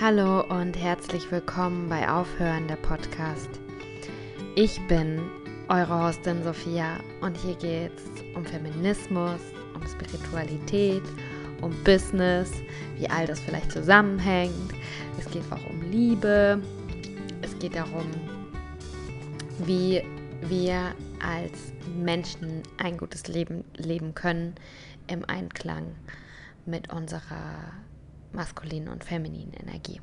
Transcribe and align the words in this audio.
Hallo 0.00 0.40
und 0.48 0.76
herzlich 0.76 1.30
willkommen 1.30 1.88
bei 1.88 2.08
Aufhören 2.08 2.66
der 2.66 2.76
Podcast. 2.76 3.50
Ich 4.56 4.80
bin 4.88 5.20
eure 5.68 6.08
Hostin 6.08 6.42
Sophia 6.42 6.98
und 7.20 7.36
hier 7.36 7.54
geht 7.56 7.92
es 7.98 8.22
um 8.34 8.44
Feminismus, 8.44 9.40
um 9.74 9.86
Spiritualität, 9.86 11.02
um 11.60 11.72
Business, 11.84 12.50
wie 12.96 13.08
all 13.08 13.26
das 13.26 13.38
vielleicht 13.40 13.70
zusammenhängt. 13.70 14.72
Es 15.20 15.30
geht 15.30 15.44
auch 15.52 15.70
um 15.70 15.82
Liebe. 15.90 16.60
Es 17.42 17.56
geht 17.58 17.76
darum, 17.76 18.06
wie 19.58 20.02
wir 20.40 20.94
als 21.20 21.72
Menschen 22.02 22.62
ein 22.78 22.96
gutes 22.96 23.28
Leben 23.28 23.62
leben 23.76 24.14
können 24.14 24.54
im 25.06 25.24
Einklang 25.28 25.94
mit 26.64 26.90
unserer 26.90 27.74
maskulinen 28.32 28.88
und 28.88 29.04
femininen 29.04 29.52
Energie. 29.54 30.00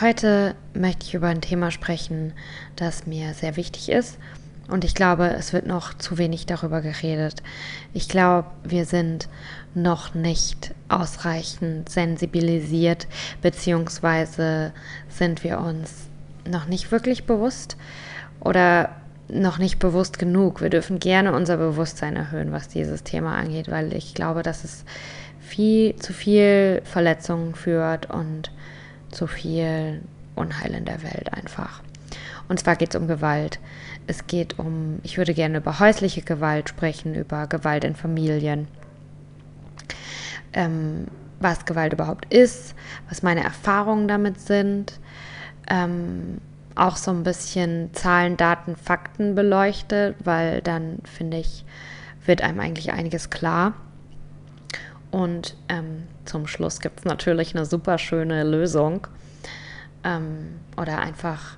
Heute 0.00 0.54
möchte 0.74 1.06
ich 1.06 1.14
über 1.14 1.28
ein 1.28 1.40
Thema 1.40 1.70
sprechen, 1.70 2.32
das 2.74 3.06
mir 3.06 3.34
sehr 3.34 3.56
wichtig 3.56 3.88
ist 3.88 4.18
und 4.68 4.84
ich 4.84 4.94
glaube, 4.94 5.28
es 5.28 5.52
wird 5.52 5.66
noch 5.66 5.94
zu 5.94 6.18
wenig 6.18 6.46
darüber 6.46 6.80
geredet. 6.80 7.42
Ich 7.92 8.08
glaube, 8.08 8.48
wir 8.64 8.84
sind 8.84 9.28
noch 9.74 10.14
nicht 10.14 10.74
ausreichend 10.88 11.88
sensibilisiert, 11.88 13.06
beziehungsweise 13.42 14.72
sind 15.08 15.44
wir 15.44 15.60
uns 15.60 16.08
noch 16.48 16.66
nicht 16.66 16.90
wirklich 16.90 17.24
bewusst 17.24 17.76
oder 18.40 18.90
noch 19.28 19.58
nicht 19.58 19.78
bewusst 19.78 20.18
genug. 20.18 20.60
Wir 20.60 20.70
dürfen 20.70 20.98
gerne 20.98 21.32
unser 21.32 21.56
Bewusstsein 21.56 22.16
erhöhen, 22.16 22.52
was 22.52 22.68
dieses 22.68 23.02
Thema 23.02 23.36
angeht, 23.36 23.70
weil 23.70 23.92
ich 23.92 24.14
glaube, 24.14 24.42
dass 24.42 24.64
es 24.64 24.84
viel 25.46 25.96
zu 25.96 26.12
viel 26.12 26.82
Verletzungen 26.84 27.54
führt 27.54 28.10
und 28.10 28.50
zu 29.10 29.26
viel 29.26 30.02
Unheil 30.34 30.74
in 30.74 30.84
der 30.84 31.02
Welt 31.02 31.32
einfach. 31.32 31.82
Und 32.48 32.60
zwar 32.60 32.76
geht 32.76 32.94
es 32.94 33.00
um 33.00 33.06
Gewalt. 33.06 33.58
Es 34.06 34.26
geht 34.26 34.58
um, 34.58 34.98
ich 35.02 35.18
würde 35.18 35.34
gerne 35.34 35.58
über 35.58 35.78
häusliche 35.80 36.22
Gewalt 36.22 36.68
sprechen, 36.68 37.14
über 37.14 37.46
Gewalt 37.46 37.84
in 37.84 37.96
Familien, 37.96 38.68
ähm, 40.52 41.06
was 41.40 41.64
Gewalt 41.64 41.92
überhaupt 41.92 42.32
ist, 42.32 42.74
was 43.08 43.22
meine 43.22 43.42
Erfahrungen 43.42 44.08
damit 44.08 44.40
sind, 44.40 44.98
ähm, 45.68 46.38
auch 46.74 46.96
so 46.96 47.10
ein 47.10 47.22
bisschen 47.22 47.92
Zahlen, 47.94 48.36
Daten, 48.36 48.76
Fakten 48.76 49.34
beleuchtet, 49.34 50.16
weil 50.24 50.60
dann 50.60 50.98
finde 51.04 51.38
ich, 51.38 51.64
wird 52.24 52.42
einem 52.42 52.60
eigentlich 52.60 52.92
einiges 52.92 53.30
klar. 53.30 53.74
Und 55.10 55.56
ähm, 55.68 56.04
zum 56.24 56.46
Schluss 56.46 56.80
gibt 56.80 57.00
es 57.00 57.04
natürlich 57.04 57.54
eine 57.54 57.64
super 57.64 57.98
schöne 57.98 58.42
Lösung 58.44 59.06
ähm, 60.04 60.60
oder 60.76 60.98
einfach 60.98 61.56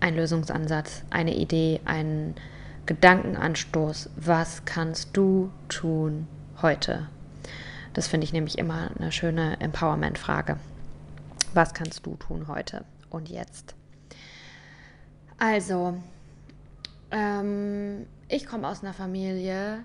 ein 0.00 0.16
Lösungsansatz, 0.16 1.02
eine 1.10 1.34
Idee, 1.34 1.80
einen 1.84 2.34
Gedankenanstoß. 2.86 4.10
Was 4.16 4.64
kannst 4.64 5.16
du 5.16 5.50
tun 5.68 6.26
heute? 6.60 7.08
Das 7.92 8.08
finde 8.08 8.24
ich 8.24 8.32
nämlich 8.32 8.58
immer 8.58 8.90
eine 8.98 9.12
schöne 9.12 9.60
Empowerment-Frage. 9.60 10.56
Was 11.54 11.74
kannst 11.74 12.06
du 12.06 12.16
tun 12.16 12.46
heute 12.48 12.84
und 13.10 13.28
jetzt? 13.28 13.74
Also, 15.38 15.96
ähm, 17.10 18.06
ich 18.28 18.46
komme 18.46 18.68
aus 18.68 18.82
einer 18.82 18.92
Familie, 18.92 19.80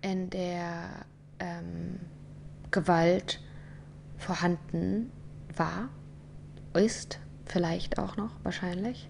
in 0.00 0.30
der 0.30 1.06
ähm, 1.38 2.00
Gewalt 2.70 3.40
vorhanden 4.18 5.10
war, 5.56 5.88
ist, 6.74 7.18
vielleicht 7.46 7.98
auch 7.98 8.16
noch, 8.16 8.30
wahrscheinlich. 8.42 9.08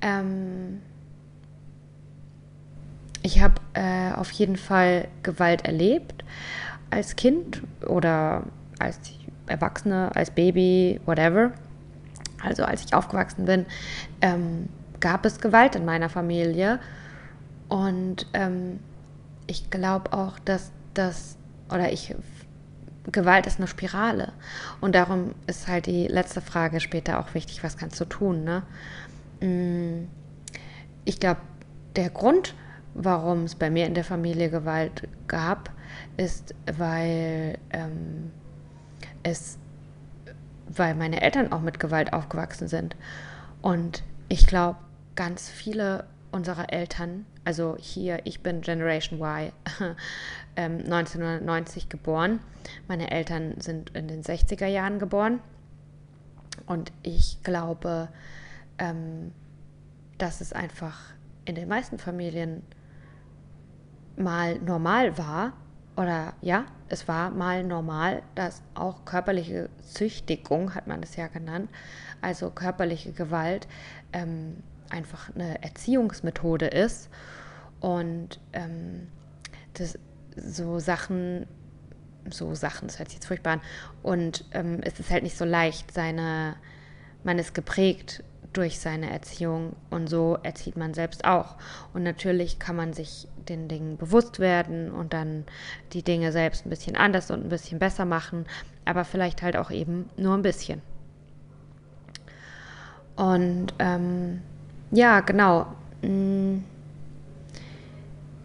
Ähm, 0.00 0.80
ich 3.22 3.42
habe 3.42 3.60
äh, 3.74 4.12
auf 4.12 4.30
jeden 4.30 4.56
Fall 4.56 5.08
Gewalt 5.22 5.66
erlebt 5.66 6.24
als 6.90 7.16
Kind 7.16 7.62
oder 7.86 8.44
als 8.78 8.98
Erwachsene, 9.46 10.14
als 10.14 10.30
Baby, 10.30 11.00
whatever. 11.04 11.52
Also 12.42 12.64
als 12.64 12.84
ich 12.84 12.94
aufgewachsen 12.94 13.44
bin, 13.44 13.66
ähm, 14.20 14.68
gab 15.00 15.26
es 15.26 15.40
Gewalt 15.40 15.74
in 15.74 15.84
meiner 15.84 16.08
Familie. 16.08 16.78
Und 17.68 18.26
ähm, 18.32 18.78
ich 19.46 19.70
glaube 19.70 20.12
auch, 20.12 20.38
dass 20.38 20.70
das, 20.98 21.36
oder 21.72 21.92
ich, 21.92 22.14
Gewalt 23.10 23.46
ist 23.46 23.58
eine 23.58 23.68
Spirale. 23.68 24.32
Und 24.80 24.94
darum 24.94 25.34
ist 25.46 25.68
halt 25.68 25.86
die 25.86 26.06
letzte 26.08 26.40
Frage 26.40 26.80
später 26.80 27.20
auch 27.20 27.34
wichtig, 27.34 27.62
was 27.62 27.76
kannst 27.76 28.00
du 28.00 28.04
tun, 28.04 28.44
ne? 28.44 28.62
Mm, 29.40 30.08
ich 31.04 31.20
glaube, 31.20 31.40
der 31.96 32.10
Grund, 32.10 32.54
warum 32.94 33.44
es 33.44 33.54
bei 33.54 33.70
mir 33.70 33.86
in 33.86 33.94
der 33.94 34.04
Familie 34.04 34.50
Gewalt 34.50 35.08
gab, 35.26 35.70
ist, 36.16 36.54
weil 36.76 37.58
ähm, 37.70 38.30
es, 39.22 39.58
weil 40.68 40.94
meine 40.94 41.22
Eltern 41.22 41.52
auch 41.52 41.60
mit 41.60 41.80
Gewalt 41.80 42.12
aufgewachsen 42.12 42.68
sind. 42.68 42.94
Und 43.62 44.02
ich 44.28 44.46
glaube, 44.46 44.78
ganz 45.14 45.48
viele 45.48 46.04
unserer 46.30 46.72
Eltern, 46.72 47.26
also 47.44 47.76
hier, 47.78 48.20
ich 48.24 48.42
bin 48.42 48.60
Generation 48.60 49.18
Y, 49.20 49.52
1990 50.56 51.82
ähm, 51.84 51.88
geboren. 51.88 52.40
Meine 52.86 53.10
Eltern 53.10 53.60
sind 53.60 53.90
in 53.90 54.08
den 54.08 54.22
60er 54.22 54.66
Jahren 54.66 54.98
geboren. 54.98 55.40
Und 56.66 56.92
ich 57.02 57.42
glaube, 57.42 58.08
ähm, 58.78 59.32
dass 60.18 60.40
es 60.40 60.52
einfach 60.52 60.98
in 61.44 61.54
den 61.54 61.68
meisten 61.68 61.98
Familien 61.98 62.62
mal 64.16 64.58
normal 64.58 65.16
war, 65.16 65.54
oder 65.96 66.34
ja, 66.42 66.66
es 66.88 67.08
war 67.08 67.30
mal 67.30 67.64
normal, 67.64 68.22
dass 68.34 68.62
auch 68.74 69.04
körperliche 69.04 69.68
Züchtigung, 69.80 70.74
hat 70.74 70.86
man 70.86 71.02
es 71.02 71.16
ja 71.16 71.26
genannt, 71.26 71.70
also 72.20 72.50
körperliche 72.50 73.12
Gewalt, 73.12 73.66
ähm, 74.12 74.62
einfach 74.90 75.34
eine 75.34 75.62
Erziehungsmethode 75.62 76.66
ist 76.66 77.08
und 77.80 78.40
ähm, 78.52 79.08
das 79.74 79.98
so 80.36 80.78
Sachen, 80.78 81.46
so 82.30 82.54
Sachen, 82.54 82.88
das 82.88 82.98
hört 82.98 83.08
sich 83.08 83.18
jetzt 83.18 83.26
furchtbar 83.26 83.54
an, 83.54 83.60
und 84.02 84.44
ähm, 84.52 84.80
es 84.82 84.98
ist 85.00 85.10
halt 85.10 85.22
nicht 85.22 85.36
so 85.36 85.44
leicht, 85.44 85.92
seine, 85.92 86.56
man 87.24 87.38
ist 87.38 87.54
geprägt 87.54 88.22
durch 88.52 88.78
seine 88.78 89.10
Erziehung 89.10 89.76
und 89.90 90.08
so 90.08 90.38
erzieht 90.42 90.76
man 90.76 90.94
selbst 90.94 91.24
auch. 91.24 91.56
Und 91.92 92.02
natürlich 92.02 92.58
kann 92.58 92.76
man 92.76 92.92
sich 92.92 93.28
den 93.48 93.68
Dingen 93.68 93.96
bewusst 93.96 94.38
werden 94.38 94.90
und 94.90 95.12
dann 95.12 95.44
die 95.92 96.02
Dinge 96.02 96.32
selbst 96.32 96.66
ein 96.66 96.70
bisschen 96.70 96.96
anders 96.96 97.30
und 97.30 97.44
ein 97.44 97.48
bisschen 97.50 97.78
besser 97.78 98.04
machen, 98.04 98.46
aber 98.84 99.04
vielleicht 99.04 99.42
halt 99.42 99.56
auch 99.56 99.70
eben 99.70 100.08
nur 100.16 100.34
ein 100.34 100.42
bisschen. 100.42 100.82
Und 103.16 103.74
ähm, 103.78 104.42
ja, 104.90 105.20
genau. 105.20 105.66
Mm. 106.02 106.58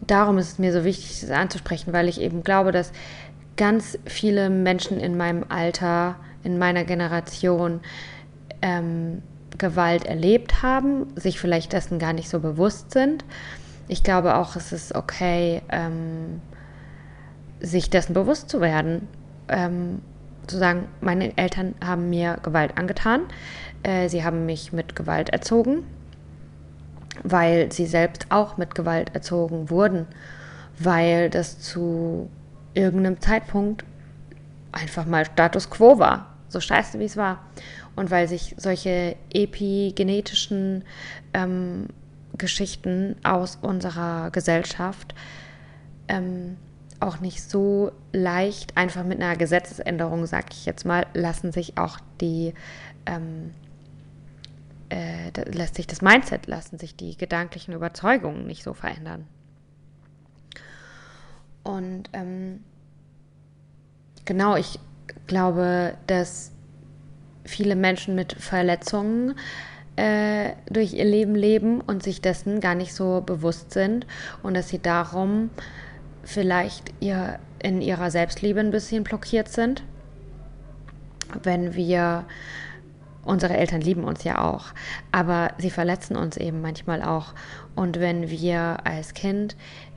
Darum 0.05 0.37
ist 0.37 0.53
es 0.53 0.59
mir 0.59 0.73
so 0.73 0.83
wichtig, 0.83 1.21
das 1.21 1.31
anzusprechen, 1.31 1.93
weil 1.93 2.09
ich 2.09 2.19
eben 2.19 2.43
glaube, 2.43 2.71
dass 2.73 2.91
ganz 3.55 3.97
viele 4.05 4.49
Menschen 4.49 4.99
in 4.99 5.15
meinem 5.15 5.45
Alter, 5.47 6.15
in 6.43 6.57
meiner 6.57 6.83
Generation, 6.83 7.79
ähm, 8.61 9.21
Gewalt 9.57 10.05
erlebt 10.05 10.63
haben, 10.63 11.07
sich 11.15 11.39
vielleicht 11.39 11.73
dessen 11.73 11.99
gar 11.99 12.11
nicht 12.11 12.27
so 12.27 12.39
bewusst 12.39 12.91
sind. 12.91 13.23
Ich 13.87 14.03
glaube 14.03 14.35
auch, 14.35 14.55
es 14.55 14.71
ist 14.71 14.95
okay, 14.95 15.61
ähm, 15.69 16.41
sich 17.59 17.89
dessen 17.89 18.13
bewusst 18.13 18.49
zu 18.49 18.59
werden. 18.59 19.07
Ähm, 19.47 20.01
zu 20.47 20.57
sagen, 20.57 20.87
meine 20.99 21.37
Eltern 21.37 21.75
haben 21.85 22.09
mir 22.09 22.39
Gewalt 22.43 22.77
angetan, 22.77 23.21
äh, 23.83 24.09
sie 24.09 24.25
haben 24.25 24.45
mich 24.45 24.73
mit 24.73 24.95
Gewalt 24.95 25.29
erzogen 25.29 25.85
weil 27.21 27.71
sie 27.71 27.85
selbst 27.85 28.27
auch 28.29 28.57
mit 28.57 28.75
Gewalt 28.75 29.13
erzogen 29.13 29.69
wurden, 29.69 30.07
weil 30.79 31.29
das 31.29 31.59
zu 31.59 32.29
irgendeinem 32.73 33.21
Zeitpunkt 33.21 33.83
einfach 34.71 35.05
mal 35.05 35.25
Status 35.25 35.69
quo 35.69 35.99
war, 35.99 36.35
so 36.49 36.59
scheiße 36.59 36.99
wie 36.99 37.05
es 37.05 37.17
war. 37.17 37.39
Und 37.95 38.09
weil 38.09 38.27
sich 38.27 38.55
solche 38.57 39.15
epigenetischen 39.31 40.83
ähm, 41.33 41.87
Geschichten 42.37 43.15
aus 43.23 43.59
unserer 43.61 44.31
Gesellschaft 44.31 45.13
ähm, 46.07 46.57
auch 46.99 47.19
nicht 47.19 47.43
so 47.43 47.91
leicht, 48.13 48.77
einfach 48.77 49.03
mit 49.03 49.21
einer 49.21 49.35
Gesetzesänderung, 49.35 50.25
sag 50.25 50.53
ich 50.53 50.65
jetzt 50.65 50.85
mal, 50.85 51.05
lassen 51.13 51.51
sich 51.51 51.77
auch 51.77 51.99
die 52.21 52.53
ähm, 53.05 53.51
äh, 54.93 55.49
lässt 55.49 55.75
sich 55.75 55.87
das 55.87 56.01
Mindset, 56.01 56.47
lassen 56.47 56.77
sich 56.77 56.95
die 56.95 57.17
gedanklichen 57.17 57.73
Überzeugungen 57.73 58.45
nicht 58.45 58.63
so 58.63 58.73
verändern. 58.73 59.25
Und 61.63 62.09
ähm, 62.13 62.63
genau, 64.25 64.55
ich 64.55 64.79
glaube, 65.27 65.97
dass 66.07 66.51
viele 67.45 67.75
Menschen 67.75 68.15
mit 68.15 68.33
Verletzungen 68.33 69.35
äh, 69.95 70.51
durch 70.69 70.93
ihr 70.93 71.05
Leben 71.05 71.35
leben 71.35 71.81
und 71.81 72.03
sich 72.03 72.21
dessen 72.21 72.59
gar 72.59 72.75
nicht 72.75 72.93
so 72.93 73.21
bewusst 73.21 73.71
sind 73.71 74.05
und 74.41 74.53
dass 74.53 74.69
sie 74.69 74.79
darum 74.79 75.49
vielleicht 76.23 76.93
ihr, 76.99 77.39
in 77.61 77.81
ihrer 77.81 78.11
Selbstliebe 78.11 78.59
ein 78.59 78.71
bisschen 78.71 79.03
blockiert 79.03 79.49
sind. 79.49 79.83
Wenn 81.41 81.73
wir, 81.73 82.25
unsere 83.23 83.55
Eltern 83.57 83.81
lieben 83.81 84.03
uns 84.03 84.23
ja 84.23 84.39
auch, 84.43 84.67
aber 85.11 85.53
sie 85.57 85.69
verletzen 85.69 86.15
uns 86.15 86.37
eben 86.37 86.61
manchmal 86.61 87.01
auch. 87.01 87.33
Und 87.75 87.99
wenn 87.99 88.29
wir 88.29 88.85
als 88.85 89.13
Kind 89.13 89.55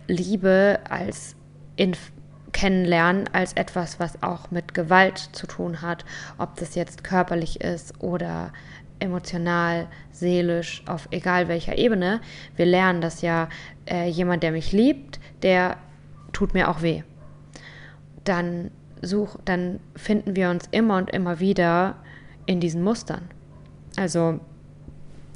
Liebe 0.08 0.78
als 0.88 1.34
Inf 1.76 2.12
kennenlernen 2.52 3.28
als 3.34 3.52
etwas, 3.52 4.00
was 4.00 4.22
auch 4.22 4.50
mit 4.50 4.72
Gewalt 4.72 5.18
zu 5.18 5.46
tun 5.46 5.82
hat, 5.82 6.06
ob 6.38 6.56
das 6.56 6.74
jetzt 6.74 7.04
körperlich 7.04 7.60
ist 7.60 8.02
oder 8.02 8.50
emotional, 8.98 9.88
seelisch, 10.10 10.82
auf 10.86 11.08
egal 11.10 11.48
welcher 11.48 11.76
Ebene. 11.76 12.20
Wir 12.56 12.64
lernen 12.64 13.02
das 13.02 13.20
ja, 13.20 13.50
äh, 13.84 14.08
jemand, 14.08 14.42
der 14.42 14.52
mich 14.52 14.72
liebt, 14.72 15.20
der 15.42 15.76
tut 16.32 16.54
mir 16.54 16.70
auch 16.70 16.80
weh. 16.80 17.02
Dann 18.24 18.70
such, 19.02 19.36
dann 19.44 19.80
finden 19.94 20.34
wir 20.34 20.48
uns 20.48 20.66
immer 20.70 20.96
und 20.96 21.10
immer 21.10 21.40
wieder 21.40 21.96
in 22.46 22.60
diesen 22.60 22.82
Mustern. 22.82 23.28
Also 23.96 24.40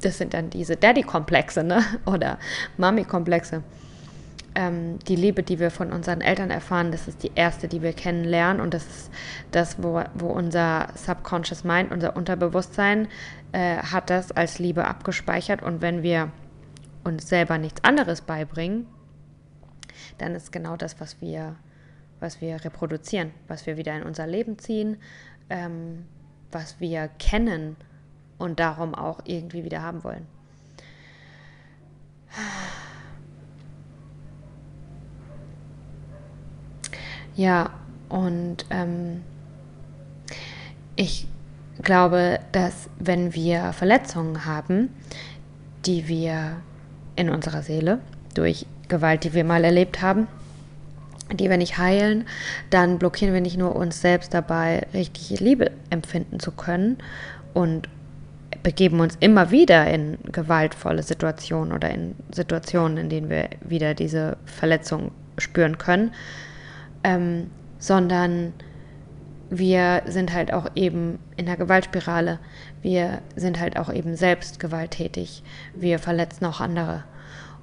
das 0.01 0.17
sind 0.17 0.33
dann 0.33 0.49
diese 0.49 0.77
Daddy-Komplexe, 0.77 1.63
ne? 1.63 1.83
Oder 2.05 2.39
Mami-Komplexe 2.77 3.63
ähm, 4.55 4.99
die 5.07 5.15
Liebe, 5.15 5.43
die 5.43 5.59
wir 5.59 5.71
von 5.71 5.91
unseren 5.91 6.21
Eltern 6.21 6.49
erfahren, 6.49 6.91
das 6.91 7.07
ist 7.07 7.23
die 7.23 7.31
erste, 7.35 7.67
die 7.67 7.81
wir 7.81 7.93
kennenlernen 7.93 8.61
und 8.61 8.73
das 8.73 8.85
ist 8.85 9.11
das, 9.51 9.81
wo, 9.81 10.01
wo 10.13 10.27
unser 10.27 10.89
Subconscious 10.95 11.63
Mind, 11.63 11.91
unser 11.91 12.15
Unterbewusstsein 12.15 13.07
äh, 13.53 13.77
hat 13.77 14.09
das 14.09 14.31
als 14.31 14.59
Liebe 14.59 14.85
abgespeichert 14.85 15.63
und 15.63 15.81
wenn 15.81 16.03
wir 16.03 16.31
uns 17.03 17.27
selber 17.29 17.57
nichts 17.57 17.83
anderes 17.83 18.21
beibringen, 18.21 18.87
dann 20.17 20.35
ist 20.35 20.51
genau 20.51 20.75
das, 20.75 20.99
was 20.99 21.21
wir, 21.21 21.55
was 22.19 22.41
wir 22.41 22.63
reproduzieren, 22.63 23.31
was 23.47 23.65
wir 23.65 23.77
wieder 23.77 23.95
in 23.95 24.03
unser 24.03 24.27
Leben 24.27 24.59
ziehen, 24.59 24.97
ähm, 25.49 26.05
was 26.51 26.79
wir 26.79 27.09
kennen 27.19 27.75
und 28.37 28.59
darum 28.59 28.95
auch 28.95 29.19
irgendwie 29.25 29.63
wieder 29.63 29.81
haben 29.81 30.03
wollen. 30.03 30.25
Ja, 37.35 37.71
und 38.09 38.65
ähm, 38.69 39.23
ich 40.95 41.27
glaube, 41.81 42.39
dass 42.51 42.89
wenn 42.99 43.33
wir 43.33 43.73
Verletzungen 43.73 44.45
haben, 44.45 44.89
die 45.85 46.07
wir 46.07 46.57
in 47.15 47.29
unserer 47.29 47.63
Seele 47.63 47.99
durch 48.33 48.65
Gewalt, 48.87 49.23
die 49.23 49.33
wir 49.33 49.43
mal 49.43 49.63
erlebt 49.63 50.01
haben, 50.01 50.27
die 51.33 51.49
wir 51.49 51.57
nicht 51.57 51.77
heilen, 51.77 52.25
dann 52.69 52.99
blockieren 52.99 53.33
wir 53.33 53.41
nicht 53.41 53.57
nur 53.57 53.75
uns 53.75 54.01
selbst 54.01 54.33
dabei, 54.33 54.87
richtig 54.93 55.39
Liebe 55.39 55.71
empfinden 55.89 56.39
zu 56.39 56.51
können 56.51 56.97
und 57.53 57.89
begeben 58.63 58.99
uns 58.99 59.17
immer 59.19 59.51
wieder 59.51 59.87
in 59.87 60.17
gewaltvolle 60.31 61.03
Situationen 61.03 61.73
oder 61.73 61.89
in 61.89 62.15
Situationen, 62.31 62.97
in 62.97 63.09
denen 63.09 63.29
wir 63.29 63.49
wieder 63.61 63.93
diese 63.93 64.37
Verletzung 64.45 65.11
spüren 65.37 65.77
können, 65.77 66.13
ähm, 67.03 67.49
sondern 67.79 68.53
wir 69.49 70.03
sind 70.05 70.33
halt 70.33 70.53
auch 70.53 70.67
eben 70.75 71.19
in 71.35 71.45
der 71.45 71.57
Gewaltspirale. 71.57 72.39
Wir 72.81 73.21
sind 73.35 73.59
halt 73.59 73.77
auch 73.77 73.91
eben 73.91 74.15
selbst 74.15 74.59
gewalttätig. 74.59 75.43
Wir 75.75 75.99
verletzen 75.99 76.45
auch 76.45 76.61
andere. 76.61 77.03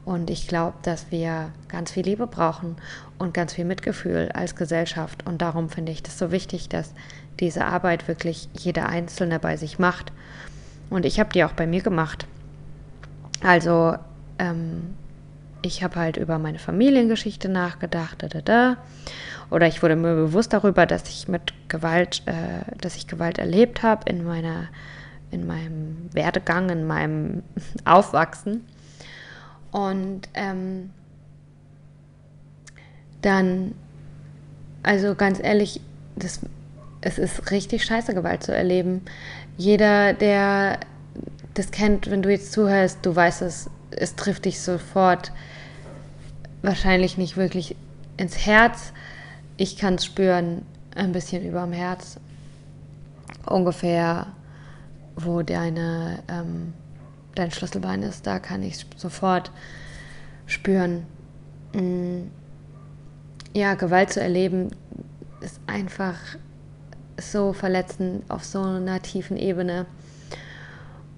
Und 0.09 0.31
ich 0.31 0.49
glaube, 0.49 0.79
dass 0.81 1.11
wir 1.11 1.51
ganz 1.69 1.91
viel 1.91 2.03
Liebe 2.03 2.27
brauchen 2.27 2.77
und 3.19 3.35
ganz 3.35 3.53
viel 3.53 3.67
Mitgefühl 3.67 4.31
als 4.33 4.57
Gesellschaft. 4.57 5.27
Und 5.27 5.43
darum 5.43 5.69
finde 5.69 5.93
ich 5.93 6.03
das 6.03 6.19
so 6.19 6.33
wichtig, 6.33 6.71
dass 6.71 6.95
diese 7.41 7.67
Arbeit 7.67 8.09
wirklich 8.09 8.49
jeder 8.55 8.89
Einzelne 8.89 9.39
bei 9.39 9.59
sich 9.59 9.79
macht. 9.79 10.11
Und 10.89 11.05
ich 11.05 11.21
habe 11.21 11.29
die 11.35 11.45
auch 11.45 11.53
bei 11.53 11.67
mir 11.67 11.83
gemacht. 11.83 12.27
Also 13.43 13.97
ähm, 14.39 14.95
ich 15.61 15.83
habe 15.83 15.97
halt 15.97 16.17
über 16.17 16.39
meine 16.39 16.59
Familiengeschichte 16.59 17.51
nachgedacht, 17.51 18.23
da, 18.23 18.29
da, 18.29 18.41
da. 18.41 18.77
Oder 19.51 19.67
ich 19.67 19.83
wurde 19.83 19.95
mir 19.95 20.15
bewusst 20.15 20.55
darüber, 20.55 20.87
dass 20.87 21.07
ich 21.11 21.29
mit 21.29 21.53
Gewalt, 21.69 22.23
äh, 22.25 22.79
dass 22.81 22.97
ich 22.97 23.09
Gewalt 23.09 23.37
erlebt 23.37 23.83
habe 23.83 24.09
in 24.11 24.25
meiner, 24.25 24.69
in 25.31 25.47
meinem 25.47 26.09
Werdegang, 26.15 26.71
in 26.71 26.87
meinem 26.87 27.43
Aufwachsen. 27.85 28.65
Und 29.71 30.29
ähm, 30.35 30.91
dann, 33.23 33.75
also 34.83 35.15
ganz 35.15 35.41
ehrlich, 35.43 35.81
das, 36.17 36.41
es 37.01 37.19
ist 37.19 37.51
richtig 37.51 37.85
scheiße, 37.85 38.15
Gewalt 38.15 38.43
zu 38.43 38.55
erleben. 38.55 39.03
Jeder, 39.57 40.13
der 40.13 40.81
das 41.55 41.71
kennt, 41.73 42.11
wenn 42.11 42.23
du 42.23 42.31
jetzt 42.31 42.53
zuhörst, 42.53 42.99
du 43.03 43.15
weißt 43.15 43.43
es, 43.43 43.69
es 43.91 44.15
trifft 44.15 44.45
dich 44.45 44.61
sofort 44.61 45.33
wahrscheinlich 46.63 47.19
nicht 47.19 47.37
wirklich 47.37 47.75
ins 48.17 48.47
Herz. 48.47 48.93
Ich 49.57 49.77
kann 49.77 49.95
es 49.95 50.05
spüren, 50.05 50.63
ein 50.95 51.13
bisschen 51.13 51.45
über 51.45 51.63
dem 51.63 51.73
Herz. 51.73 52.19
Ungefähr, 53.47 54.29
wo 55.17 55.43
deine, 55.43 56.21
ähm, 56.29 56.75
dein 57.39 57.51
Schlüsselbein 57.51 58.03
ist, 58.03 58.27
da 58.27 58.39
kann 58.39 58.63
ich 58.63 58.85
sofort 58.97 59.51
spüren. 60.47 61.07
Mm, 61.73 62.29
ja, 63.55 63.75
Gewalt 63.75 64.11
zu 64.11 64.21
erleben 64.21 64.71
ist 65.41 65.61
einfach 65.67 66.17
so 67.21 67.53
verletzend 67.53 68.29
auf 68.31 68.45
so 68.45 68.63
einer 68.63 69.01
tiefen 69.03 69.37
Ebene. 69.37 69.87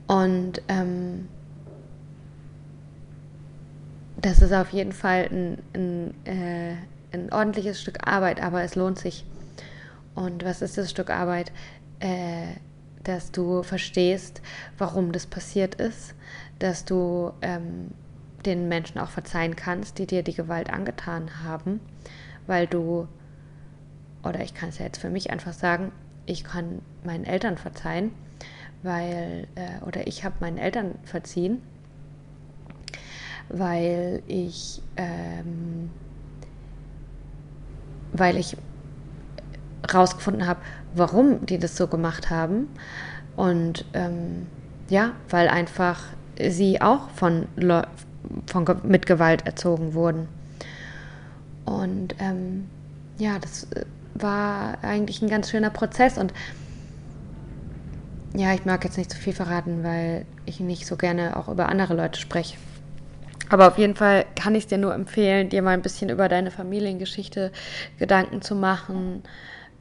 Und 0.06 0.62
ähm, 0.68 1.28
das 4.20 4.42
ist 4.42 4.52
auf 4.52 4.70
jeden 4.70 4.92
Fall 4.92 5.28
ein, 5.30 5.58
ein, 5.74 6.14
äh, 6.26 6.74
ein, 7.12 7.32
ordentliches 7.32 7.80
Stück 7.80 8.06
Arbeit, 8.06 8.42
aber 8.42 8.62
es 8.62 8.74
lohnt 8.74 8.98
sich. 8.98 9.24
Und 10.14 10.44
was 10.44 10.62
ist 10.62 10.76
das 10.76 10.90
Stück 10.90 11.10
Arbeit? 11.10 11.52
Äh, 12.00 12.54
dass 13.04 13.32
du 13.32 13.62
verstehst, 13.62 14.42
warum 14.78 15.12
das 15.12 15.26
passiert 15.26 15.76
ist, 15.76 16.14
dass 16.58 16.84
du 16.84 17.32
ähm, 17.42 17.90
den 18.44 18.68
Menschen 18.68 18.98
auch 18.98 19.10
verzeihen 19.10 19.56
kannst, 19.56 19.98
die 19.98 20.06
dir 20.06 20.22
die 20.22 20.34
Gewalt 20.34 20.70
angetan 20.70 21.42
haben, 21.44 21.80
weil 22.46 22.66
du, 22.66 23.08
oder 24.22 24.40
ich 24.40 24.54
kann 24.54 24.68
es 24.68 24.78
ja 24.78 24.84
jetzt 24.84 24.98
für 24.98 25.10
mich 25.10 25.30
einfach 25.30 25.52
sagen, 25.52 25.92
ich 26.26 26.44
kann 26.44 26.82
meinen 27.04 27.24
Eltern 27.24 27.58
verzeihen, 27.58 28.12
weil, 28.82 29.46
äh, 29.54 29.84
oder 29.84 30.06
ich 30.06 30.24
habe 30.24 30.36
meinen 30.40 30.58
Eltern 30.58 30.94
verziehen, 31.04 31.60
weil 33.48 34.22
ich, 34.26 34.82
ähm, 34.96 35.90
weil 38.12 38.36
ich 38.36 38.56
rausgefunden 39.92 40.46
habe, 40.46 40.60
warum 40.94 41.44
die 41.46 41.58
das 41.58 41.76
so 41.76 41.86
gemacht 41.86 42.30
haben. 42.30 42.68
Und 43.36 43.84
ähm, 43.94 44.46
ja, 44.88 45.12
weil 45.28 45.48
einfach 45.48 46.02
sie 46.48 46.80
auch 46.80 47.10
von, 47.10 47.46
von 48.46 48.66
mit 48.84 49.06
Gewalt 49.06 49.46
erzogen 49.46 49.94
wurden. 49.94 50.28
Und 51.64 52.14
ähm, 52.18 52.68
ja, 53.18 53.38
das 53.38 53.64
äh, 53.72 53.84
war 54.14 54.78
eigentlich 54.82 55.22
ein 55.22 55.28
ganz 55.28 55.50
schöner 55.50 55.70
Prozess. 55.70 56.18
Und 56.18 56.32
ja, 58.34 58.52
ich 58.54 58.64
mag 58.64 58.84
jetzt 58.84 58.98
nicht 58.98 59.10
zu 59.10 59.18
viel 59.18 59.32
verraten, 59.32 59.82
weil 59.82 60.24
ich 60.46 60.60
nicht 60.60 60.86
so 60.86 60.96
gerne 60.96 61.36
auch 61.36 61.48
über 61.48 61.68
andere 61.68 61.94
Leute 61.94 62.20
spreche. 62.20 62.56
Aber 63.48 63.66
auf 63.66 63.78
jeden 63.78 63.96
Fall 63.96 64.26
kann 64.36 64.54
ich 64.54 64.64
es 64.64 64.68
dir 64.68 64.78
nur 64.78 64.94
empfehlen, 64.94 65.48
dir 65.48 65.62
mal 65.62 65.72
ein 65.72 65.82
bisschen 65.82 66.08
über 66.08 66.28
deine 66.28 66.52
Familiengeschichte 66.52 67.50
Gedanken 67.98 68.42
zu 68.42 68.54
machen, 68.54 69.24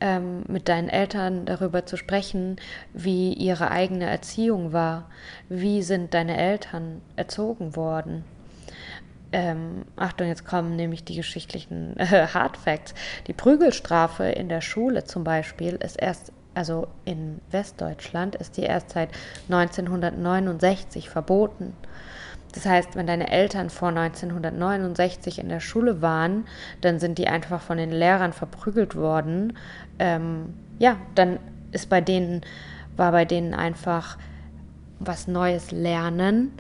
ähm, 0.01 0.43
mit 0.47 0.69
deinen 0.69 0.89
Eltern 0.89 1.45
darüber 1.45 1.85
zu 1.85 1.97
sprechen, 1.97 2.57
wie 2.93 3.33
ihre 3.33 3.71
eigene 3.71 4.05
Erziehung 4.05 4.73
war. 4.73 5.09
Wie 5.49 5.81
sind 5.83 6.13
deine 6.13 6.37
Eltern 6.37 7.01
erzogen 7.15 7.75
worden? 7.75 8.23
Ähm, 9.31 9.85
Achtung, 9.95 10.27
jetzt 10.27 10.45
kommen 10.45 10.75
nämlich 10.75 11.03
die 11.03 11.15
geschichtlichen 11.15 11.95
äh, 11.97 12.27
Hard 12.27 12.57
Facts. 12.57 12.93
Die 13.27 13.33
Prügelstrafe 13.33 14.23
in 14.23 14.49
der 14.49 14.61
Schule 14.61 15.03
zum 15.03 15.23
Beispiel 15.23 15.75
ist 15.75 16.01
erst, 16.01 16.31
also 16.55 16.87
in 17.05 17.39
Westdeutschland, 17.51 18.35
ist 18.35 18.57
die 18.57 18.63
erst 18.63 18.91
seit 18.91 19.09
1969 19.49 21.09
verboten. 21.09 21.73
Das 22.53 22.65
heißt, 22.65 22.95
wenn 22.95 23.05
deine 23.05 23.29
Eltern 23.31 23.69
vor 23.69 23.89
1969 23.89 25.39
in 25.39 25.49
der 25.49 25.59
Schule 25.59 26.01
waren, 26.01 26.45
dann 26.81 26.99
sind 26.99 27.17
die 27.17 27.27
einfach 27.27 27.61
von 27.61 27.77
den 27.77 27.91
Lehrern 27.91 28.33
verprügelt 28.33 28.95
worden. 28.95 29.57
Ähm, 29.99 30.53
ja, 30.79 30.97
dann 31.15 31.39
ist 31.71 31.89
bei 31.89 32.01
denen, 32.01 32.41
war 32.97 33.11
bei 33.11 33.25
denen 33.25 33.53
einfach 33.53 34.17
was 34.99 35.27
Neues 35.27 35.71
lernen 35.71 36.51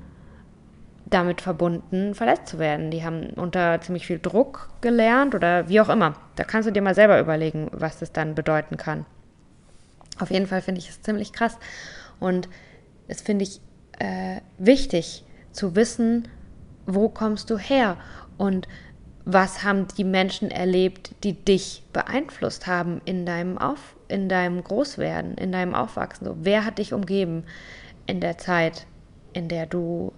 damit 1.09 1.41
verbunden, 1.41 2.13
verletzt 2.13 2.47
zu 2.47 2.59
werden. 2.59 2.91
Die 2.91 3.03
haben 3.03 3.31
unter 3.31 3.81
ziemlich 3.81 4.05
viel 4.05 4.19
Druck 4.19 4.69
gelernt 4.81 5.35
oder 5.35 5.67
wie 5.67 5.81
auch 5.81 5.89
immer. 5.89 6.13
Da 6.35 6.43
kannst 6.43 6.67
du 6.67 6.73
dir 6.73 6.81
mal 6.81 6.95
selber 6.95 7.19
überlegen, 7.19 7.69
was 7.71 7.99
das 7.99 8.11
dann 8.11 8.35
bedeuten 8.35 8.77
kann. 8.77 9.05
Auf 10.19 10.31
jeden 10.31 10.47
Fall 10.47 10.61
finde 10.61 10.79
ich 10.79 10.89
es 10.89 11.01
ziemlich 11.01 11.33
krass 11.33 11.57
und 12.19 12.49
es 13.07 13.21
finde 13.21 13.43
ich 13.43 13.61
äh, 13.99 14.41
wichtig 14.57 15.23
zu 15.59 15.75
wissen, 15.75 16.29
wo 16.85 17.09
kommst 17.09 17.49
du 17.49 17.57
her 17.57 17.97
und 18.37 18.67
was 19.25 19.63
haben 19.63 19.87
die 19.97 20.05
Menschen 20.05 20.49
erlebt, 20.49 21.11
die 21.25 21.33
dich 21.33 21.83
beeinflusst 21.91 22.65
haben 22.65 23.01
in 23.03 23.25
deinem 23.25 23.57
Auf, 23.57 23.95
in 24.07 24.29
deinem 24.29 24.63
Großwerden, 24.63 25.35
in 25.35 25.51
deinem 25.51 25.75
Aufwachsen. 25.75 26.25
So, 26.25 26.37
wer 26.39 26.63
hat 26.63 26.77
dich 26.77 26.93
umgeben 26.93 27.43
in 28.07 28.21
der 28.21 28.37
Zeit, 28.37 28.87
in 29.33 29.49
der 29.49 29.65
du 29.65 30.13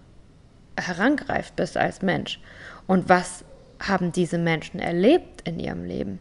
herangereift 0.77 1.55
bist 1.55 1.75
als 1.75 2.03
Mensch? 2.03 2.39
Und 2.85 3.09
was 3.09 3.43
haben 3.79 4.11
diese 4.11 4.37
Menschen 4.37 4.79
erlebt 4.79 5.41
in 5.45 5.59
ihrem 5.59 5.83
Leben? 5.83 6.19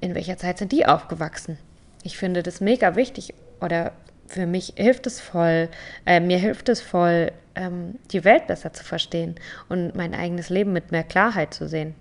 In 0.00 0.14
welcher 0.14 0.38
Zeit 0.38 0.56
sind 0.56 0.72
die 0.72 0.86
aufgewachsen? 0.86 1.58
Ich 2.02 2.16
finde 2.16 2.42
das 2.42 2.62
mega 2.62 2.96
wichtig 2.96 3.34
oder 3.60 3.92
für 4.26 4.46
mich 4.46 4.72
hilft 4.76 5.06
es 5.06 5.20
voll, 5.20 5.68
äh, 6.06 6.20
mir 6.20 6.38
hilft 6.38 6.70
es 6.70 6.80
voll, 6.80 7.30
ähm, 7.54 7.98
die 8.10 8.24
Welt 8.24 8.46
besser 8.46 8.72
zu 8.72 8.84
verstehen 8.84 9.36
und 9.68 9.94
mein 9.94 10.14
eigenes 10.14 10.48
Leben 10.48 10.72
mit 10.72 10.92
mehr 10.92 11.04
Klarheit 11.04 11.54
zu 11.54 11.68
sehen. 11.68 11.94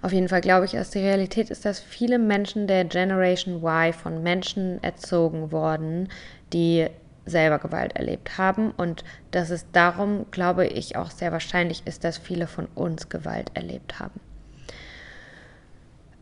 Auf 0.00 0.12
jeden 0.12 0.28
Fall 0.28 0.40
glaube 0.40 0.64
ich, 0.64 0.72
dass 0.72 0.90
die 0.90 1.00
Realität 1.00 1.50
ist, 1.50 1.64
dass 1.64 1.80
viele 1.80 2.18
Menschen 2.18 2.66
der 2.66 2.84
Generation 2.84 3.62
Y 3.62 3.92
von 3.92 4.22
Menschen 4.22 4.82
erzogen 4.82 5.50
wurden, 5.50 6.08
die 6.52 6.86
selber 7.26 7.58
Gewalt 7.58 7.96
erlebt 7.96 8.38
haben 8.38 8.70
und 8.70 9.04
dass 9.32 9.50
es 9.50 9.66
darum, 9.72 10.26
glaube 10.30 10.66
ich, 10.66 10.96
auch 10.96 11.10
sehr 11.10 11.32
wahrscheinlich 11.32 11.82
ist, 11.84 12.04
dass 12.04 12.16
viele 12.16 12.46
von 12.46 12.66
uns 12.74 13.08
Gewalt 13.08 13.50
erlebt 13.54 13.98
haben. 13.98 14.20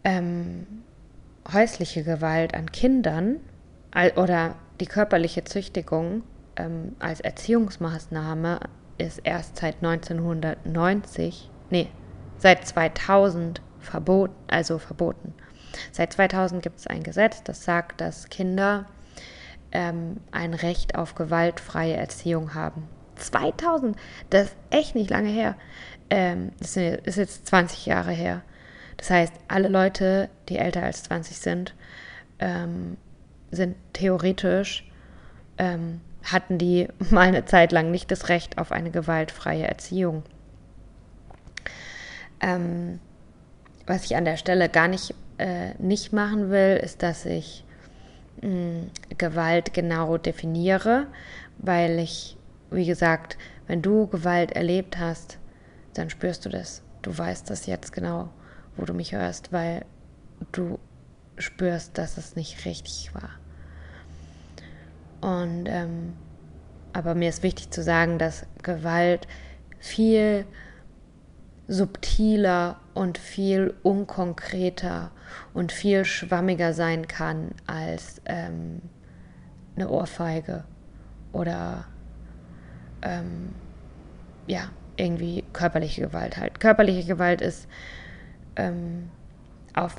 Ähm, 0.04 0.66
häusliche 1.52 2.02
Gewalt 2.02 2.54
an 2.54 2.72
Kindern 2.72 3.36
oder 4.16 4.56
die 4.80 4.86
körperliche 4.86 5.44
Züchtigung 5.44 6.22
ähm, 6.56 6.96
als 6.98 7.20
Erziehungsmaßnahme 7.20 8.60
ist 8.98 9.20
erst 9.24 9.56
seit 9.58 9.76
1990, 9.76 11.50
nee, 11.70 11.88
seit 12.38 12.66
2000 12.66 13.60
verboten, 13.80 14.34
also 14.48 14.78
verboten. 14.78 15.34
Seit 15.92 16.12
2000 16.12 16.62
gibt 16.62 16.78
es 16.78 16.86
ein 16.86 17.02
Gesetz, 17.02 17.42
das 17.42 17.64
sagt, 17.64 18.00
dass 18.00 18.28
Kinder 18.28 18.86
ähm, 19.72 20.18
ein 20.30 20.54
Recht 20.54 20.96
auf 20.96 21.14
gewaltfreie 21.14 21.94
Erziehung 21.94 22.54
haben. 22.54 22.88
2000, 23.16 23.96
das 24.30 24.46
ist 24.46 24.56
echt 24.70 24.94
nicht 24.94 25.10
lange 25.10 25.28
her. 25.28 25.56
Ähm, 26.10 26.52
das 26.58 26.76
ist 26.76 27.16
jetzt 27.16 27.46
20 27.46 27.86
Jahre 27.86 28.12
her. 28.12 28.42
Das 28.96 29.10
heißt, 29.10 29.34
alle 29.48 29.68
Leute, 29.68 30.28
die 30.48 30.58
älter 30.58 30.82
als 30.82 31.02
20 31.04 31.38
sind, 31.38 31.74
ähm, 32.38 32.96
sind 33.50 33.76
theoretisch 33.92 34.90
ähm, 35.58 36.00
hatten 36.32 36.58
die 36.58 36.88
mal 37.10 37.28
eine 37.28 37.44
Zeit 37.44 37.72
lang 37.72 37.90
nicht 37.90 38.10
das 38.10 38.28
Recht 38.28 38.58
auf 38.58 38.72
eine 38.72 38.90
gewaltfreie 38.90 39.66
Erziehung. 39.66 40.22
Ähm, 42.40 43.00
was 43.86 44.04
ich 44.04 44.16
an 44.16 44.24
der 44.24 44.36
Stelle 44.36 44.68
gar 44.68 44.88
nicht, 44.88 45.14
äh, 45.38 45.74
nicht 45.78 46.12
machen 46.12 46.50
will, 46.50 46.76
ist, 46.82 47.02
dass 47.02 47.24
ich 47.24 47.64
mh, 48.42 48.48
hm, 48.48 48.90
Gewalt 49.16 49.72
genau 49.72 50.18
definiere, 50.18 51.06
weil 51.58 51.98
ich, 51.98 52.36
wie 52.70 52.86
gesagt, 52.86 53.38
wenn 53.66 53.82
du 53.82 54.06
Gewalt 54.06 54.52
erlebt 54.52 54.98
hast, 54.98 55.38
dann 55.94 56.10
spürst 56.10 56.44
du 56.44 56.48
das. 56.48 56.82
Du 57.02 57.16
weißt 57.16 57.48
das 57.50 57.66
jetzt 57.66 57.92
genau, 57.92 58.28
wo 58.76 58.84
du 58.84 58.92
mich 58.92 59.12
hörst, 59.12 59.52
weil 59.52 59.84
du 60.52 60.78
spürst, 61.38 61.98
dass 61.98 62.18
es 62.18 62.36
nicht 62.36 62.64
richtig 62.64 63.14
war. 63.14 63.30
Und 65.20 65.66
ähm, 65.66 66.14
aber 66.92 67.14
mir 67.14 67.28
ist 67.28 67.42
wichtig 67.42 67.70
zu 67.70 67.82
sagen, 67.82 68.18
dass 68.18 68.46
Gewalt 68.62 69.28
viel 69.78 70.46
subtiler 71.68 72.80
und 72.94 73.18
viel 73.18 73.74
unkonkreter 73.82 75.10
und 75.52 75.72
viel 75.72 76.04
schwammiger 76.04 76.72
sein 76.72 77.08
kann 77.08 77.50
als 77.66 78.22
ähm, 78.24 78.80
eine 79.74 79.90
Ohrfeige 79.90 80.64
oder 81.32 81.84
ähm, 83.02 83.50
ja, 84.46 84.70
irgendwie 84.96 85.44
körperliche 85.52 86.00
Gewalt 86.02 86.36
halt. 86.36 86.60
Körperliche 86.60 87.06
Gewalt 87.06 87.40
ist 87.40 87.68
ähm, 88.56 89.10
auf, 89.74 89.96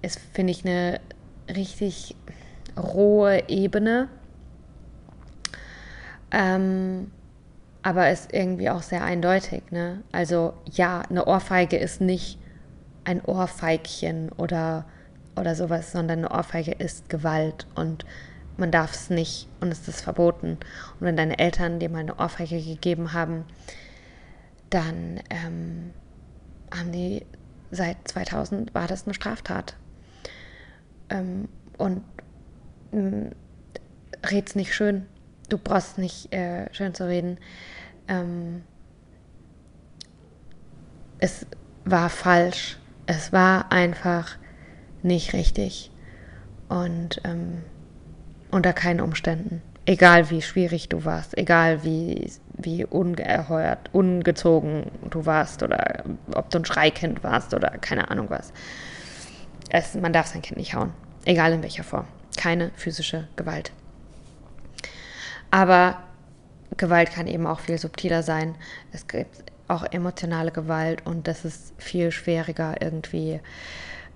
ist, 0.00 0.18
finde 0.32 0.52
ich, 0.52 0.64
eine 0.64 1.00
richtig 1.54 2.16
rohe 2.78 3.48
Ebene 3.48 4.08
ähm, 6.30 7.10
aber 7.82 8.10
ist 8.10 8.32
irgendwie 8.32 8.70
auch 8.70 8.82
sehr 8.82 9.02
eindeutig. 9.02 9.62
Ne? 9.70 10.02
Also 10.12 10.54
ja, 10.66 11.02
eine 11.08 11.26
Ohrfeige 11.26 11.76
ist 11.76 12.00
nicht 12.00 12.38
ein 13.04 13.24
Ohrfeigchen 13.24 14.30
oder, 14.32 14.84
oder 15.36 15.54
sowas, 15.54 15.92
sondern 15.92 16.20
eine 16.20 16.30
Ohrfeige 16.30 16.72
ist 16.72 17.08
Gewalt 17.08 17.66
und 17.74 18.04
man 18.56 18.70
darf 18.70 18.92
es 18.92 19.08
nicht 19.08 19.48
und 19.60 19.72
es 19.72 19.88
ist 19.88 20.02
verboten. 20.02 20.58
Und 20.98 21.06
wenn 21.06 21.16
deine 21.16 21.38
Eltern 21.38 21.78
dir 21.78 21.88
mal 21.88 22.00
eine 22.00 22.16
Ohrfeige 22.16 22.60
gegeben 22.60 23.14
haben, 23.14 23.44
dann 24.68 25.20
ähm, 25.30 25.90
haben 26.72 26.92
die 26.92 27.24
seit 27.70 27.96
2000 28.06 28.74
war 28.74 28.86
das 28.86 29.04
eine 29.04 29.14
Straftat. 29.14 29.76
Ähm, 31.08 31.48
und 31.78 32.02
ähm, 32.92 33.30
red's 34.30 34.54
nicht 34.54 34.74
schön 34.74 35.06
du 35.52 35.58
brauchst 35.58 35.98
nicht 35.98 36.32
äh, 36.32 36.72
schön 36.72 36.94
zu 36.94 37.06
reden. 37.06 37.38
Ähm, 38.08 38.62
es 41.18 41.46
war 41.84 42.08
falsch. 42.08 42.78
Es 43.06 43.32
war 43.32 43.70
einfach 43.70 44.36
nicht 45.02 45.32
richtig. 45.32 45.90
Und 46.68 47.20
ähm, 47.24 47.62
unter 48.50 48.72
keinen 48.72 49.00
Umständen. 49.00 49.62
Egal 49.86 50.30
wie 50.30 50.42
schwierig 50.42 50.88
du 50.88 51.04
warst, 51.04 51.36
egal 51.36 51.82
wie, 51.82 52.30
wie 52.52 52.84
ungeheuert, 52.84 53.88
ungezogen 53.92 54.90
du 55.08 55.26
warst 55.26 55.62
oder 55.62 56.04
ob 56.34 56.50
du 56.50 56.58
ein 56.58 56.64
Schreikind 56.64 57.24
warst 57.24 57.54
oder 57.54 57.70
keine 57.70 58.10
Ahnung 58.10 58.30
was. 58.30 58.52
Es, 59.70 59.94
man 59.94 60.12
darf 60.12 60.26
sein 60.26 60.42
Kind 60.42 60.58
nicht 60.58 60.74
hauen. 60.74 60.92
Egal 61.24 61.52
in 61.52 61.62
welcher 61.62 61.82
Form. 61.82 62.06
Keine 62.36 62.70
physische 62.76 63.26
Gewalt. 63.36 63.72
Aber 65.50 66.02
Gewalt 66.76 67.10
kann 67.10 67.26
eben 67.26 67.46
auch 67.46 67.60
viel 67.60 67.78
subtiler 67.78 68.22
sein. 68.22 68.54
Es 68.92 69.06
gibt 69.06 69.44
auch 69.68 69.84
emotionale 69.84 70.50
Gewalt 70.50 71.06
und 71.06 71.28
das 71.28 71.44
ist 71.44 71.74
viel 71.78 72.10
schwieriger 72.10 72.80
irgendwie 72.80 73.40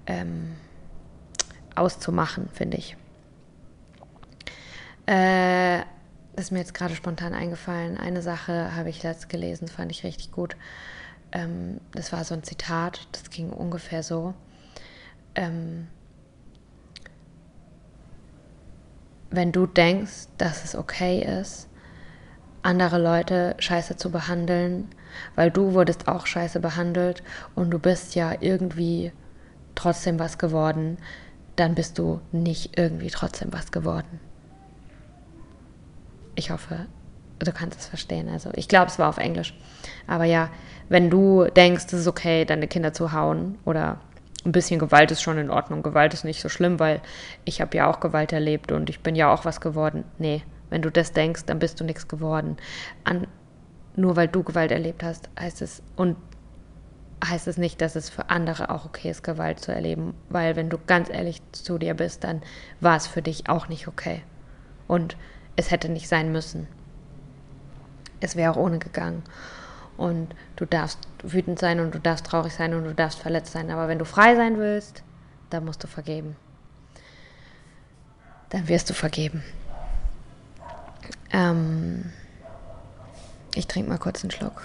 ähm, 0.07 0.57
auszumachen, 1.75 2.49
finde 2.53 2.77
ich. 2.77 2.97
Äh, 5.07 5.83
das 6.35 6.47
ist 6.47 6.51
mir 6.51 6.59
jetzt 6.59 6.75
gerade 6.75 6.95
spontan 6.95 7.35
eingefallen. 7.35 7.99
Eine 7.99 8.23
Sache 8.23 8.75
habe 8.75 8.91
ich 8.91 9.03
letzt 9.03 9.29
gelesen, 9.29 9.69
fand 9.69 9.93
ich 9.93 10.03
richtig 10.03 10.33
gut. 10.33 10.57
Ähm, 11.31 11.81
das 11.93 12.13
war 12.13 12.25
so 12.25 12.35
ein 12.35 12.43
Zitat, 12.43 13.07
das 13.13 13.31
ging 13.31 13.51
ungefähr 13.51 14.03
so. 14.03 14.35
Ähm, 15.35 15.89
wenn 19.37 19.53
du 19.53 19.67
denkst, 19.67 20.29
dass 20.39 20.65
es 20.65 20.75
okay 20.75 21.41
ist, 21.41 21.69
andere 22.63 22.99
Leute 22.99 23.55
scheiße 23.59 23.97
zu 23.97 24.11
behandeln, 24.11 24.89
weil 25.35 25.51
du 25.51 25.75
wurdest 25.75 26.09
auch 26.09 26.27
scheiße 26.27 26.61
behandelt 26.61 27.23
und 27.55 27.71
du 27.71 27.79
bist 27.79 28.15
ja 28.15 28.33
irgendwie 28.41 29.13
trotzdem 29.75 30.19
was 30.19 30.39
geworden, 30.39 30.99
dann 31.57 31.75
bist 31.75 31.99
du 31.99 32.21
nicht 32.33 32.79
irgendwie 32.79 33.11
trotzdem 33.11 33.53
was 33.53 33.71
geworden. 33.71 34.21
Ich 36.35 36.51
hoffe, 36.51 36.87
du 37.39 37.53
kannst 37.53 37.81
es 37.81 37.87
verstehen. 37.87 38.29
Also 38.29 38.51
ich 38.55 38.67
glaube, 38.67 38.87
es 38.87 38.99
war 38.99 39.09
auf 39.09 39.19
Englisch. 39.19 39.55
Aber 40.07 40.25
ja, 40.25 40.51
wenn 40.89 41.11
du 41.11 41.45
denkst, 41.45 41.85
es 41.87 41.93
ist 41.93 42.07
okay, 42.09 42.45
deine 42.45 42.67
Kinder 42.67 42.93
zu 42.93 43.13
hauen 43.13 43.59
oder 43.65 44.01
ein 44.45 44.53
bisschen 44.53 44.79
Gewalt 44.79 45.11
ist 45.11 45.23
schon 45.23 45.39
in 45.39 45.51
Ordnung. 45.51 45.83
Gewalt 45.83 46.15
ist 46.15 46.25
nicht 46.25 46.41
so 46.41 46.49
schlimm, 46.49 46.79
weil 46.79 47.01
ich 47.45 47.61
habe 47.61 47.77
ja 47.77 47.91
auch 47.91 48.01
Gewalt 48.01 48.33
erlebt 48.33 48.73
und 48.73 48.91
ich 48.91 49.01
bin 49.01 49.17
ja 49.17 49.33
auch 49.33 49.45
was 49.45 49.61
geworden. 49.61 50.05
Nee, 50.19 50.43
wenn 50.71 50.83
du 50.83 50.91
das 50.91 51.13
denkst, 51.13 51.45
dann 51.47 51.59
bist 51.59 51.81
du 51.81 51.85
nichts 51.85 52.09
geworden. 52.09 52.57
An, 53.05 53.27
nur 53.97 54.17
weil 54.17 54.29
du 54.29 54.43
Gewalt 54.43 54.71
erlebt 54.71 55.03
hast, 55.03 55.31
heißt 55.39 55.63
es 55.63 55.83
und 55.97 56.17
heißt 57.25 57.49
es 57.49 57.57
nicht, 57.57 57.81
dass 57.81 57.97
es 57.97 58.11
für 58.11 58.29
andere 58.29 58.71
auch 58.71 58.85
okay 58.85 59.11
ist, 59.11 59.23
Gewalt 59.23 59.61
zu 59.61 59.73
erleben, 59.73 60.15
weil 60.29 60.57
wenn 60.57 60.69
du 60.69 60.79
ganz 60.87 61.09
ehrlich 61.09 61.41
zu 61.53 61.79
dir 61.79 61.95
bist, 61.95 62.25
dann 62.25 62.43
war 62.81 62.97
es 62.97 63.07
für 63.07 63.23
dich 63.23 63.49
auch 63.49 63.69
nicht 63.69 63.89
okay 63.89 64.23
und 64.89 65.17
es 65.57 65.71
hätte 65.71 65.89
nicht 65.89 66.09
sein 66.09 66.33
müssen. 66.33 66.67
Es 68.21 68.37
wäre 68.37 68.53
auch 68.53 68.57
ohne 68.57 68.79
gegangen. 68.79 69.23
Und 69.97 70.35
du 70.57 70.65
darfst 70.65 70.99
wütend 71.23 71.59
sein 71.59 71.81
und 71.81 71.95
du 71.95 72.01
darfst 72.01 72.27
traurig 72.27 72.53
sein 72.53 72.75
und 72.75 72.85
du 72.85 72.95
darfst 72.95 73.19
verletzt 73.19 73.53
sein. 73.53 73.71
Aber 73.71 73.89
wenn 73.89 73.99
du 73.99 74.05
frei 74.05 74.35
sein 74.35 74.59
willst, 74.59 75.03
dann 75.51 75.65
musst 75.65 75.83
du 75.83 75.87
vergeben. 75.87 76.37
Dann 78.51 78.69
wirst 78.69 78.91
du 78.91 78.95
vergeben. 78.95 79.45
Ähm 81.33 82.13
ich 83.55 83.67
trinke 83.69 83.89
mal 83.89 83.99
kurz 83.99 84.23
einen 84.23 84.31
Schluck. 84.33 84.63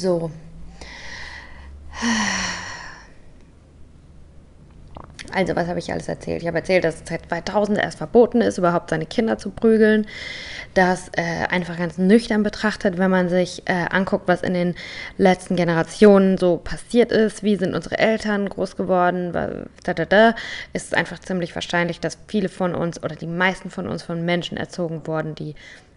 So. 0.00 0.30
Also, 5.32 5.54
was 5.54 5.68
habe 5.68 5.78
ich 5.78 5.92
alles 5.92 6.08
erzählt? 6.08 6.40
Ich 6.40 6.48
habe 6.48 6.56
erzählt, 6.56 6.84
dass 6.84 6.96
es 6.96 7.02
seit 7.04 7.28
2000 7.28 7.78
erst 7.78 7.98
verboten 7.98 8.40
ist, 8.40 8.56
überhaupt 8.56 8.90
seine 8.90 9.04
Kinder 9.04 9.36
zu 9.36 9.50
prügeln. 9.50 10.06
Das 10.72 11.10
äh, 11.16 11.46
einfach 11.50 11.76
ganz 11.76 11.98
nüchtern 11.98 12.42
betrachtet, 12.42 12.96
wenn 12.96 13.10
man 13.10 13.28
sich 13.28 13.62
äh, 13.66 13.84
anguckt, 13.90 14.26
was 14.26 14.40
in 14.40 14.54
den 14.54 14.74
letzten 15.18 15.54
Generationen 15.54 16.38
so 16.38 16.56
passiert 16.56 17.12
ist. 17.12 17.42
Wie 17.42 17.56
sind 17.56 17.74
unsere 17.74 17.98
Eltern 17.98 18.48
groß 18.48 18.76
geworden? 18.76 19.32
Da, 19.32 19.66
da, 19.84 20.04
da, 20.06 20.30
ist 20.72 20.86
es 20.86 20.94
einfach 20.94 21.18
ziemlich 21.18 21.54
wahrscheinlich, 21.54 22.00
dass 22.00 22.18
viele 22.26 22.48
von 22.48 22.74
uns 22.74 23.02
oder 23.02 23.16
die 23.16 23.26
meisten 23.26 23.70
von 23.70 23.86
uns 23.86 24.02
von 24.02 24.24
Menschen 24.24 24.56
erzogen 24.56 25.06
wurden, 25.06 25.34
die 25.34 25.54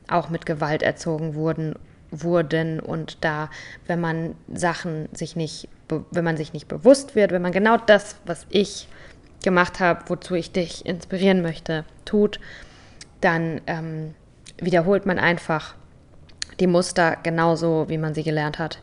auch 0.10 0.30
mit 0.30 0.46
Gewalt 0.46 0.84
erzogen 0.84 1.36
wurden 1.36 1.76
wurden 2.22 2.80
und 2.80 3.24
da, 3.24 3.50
wenn 3.88 4.00
man 4.00 4.36
Sachen 4.54 5.10
sich 5.14 5.36
nicht, 5.36 5.68
wenn 6.12 6.24
man 6.24 6.38
sich 6.38 6.54
nicht 6.54 6.68
bewusst 6.68 7.16
wird, 7.16 7.32
wenn 7.32 7.42
man 7.42 7.52
genau 7.52 7.78
das, 7.78 8.16
was 8.26 8.46
ich 8.50 8.88
gemacht 9.44 9.80
habe, 9.80 10.06
wozu 10.08 10.36
ich 10.36 10.52
dich 10.52 10.86
inspirieren 10.86 11.42
möchte, 11.42 11.86
tut, 12.06 12.40
dann 13.22 13.62
ähm, 13.68 14.14
wiederholt 14.58 15.06
man 15.06 15.20
einfach 15.20 15.76
die 16.60 16.68
Muster 16.68 17.18
genauso, 17.24 17.90
wie 17.90 17.98
man 17.98 18.14
sie 18.14 18.24
gelernt 18.24 18.60
hat. 18.60 18.80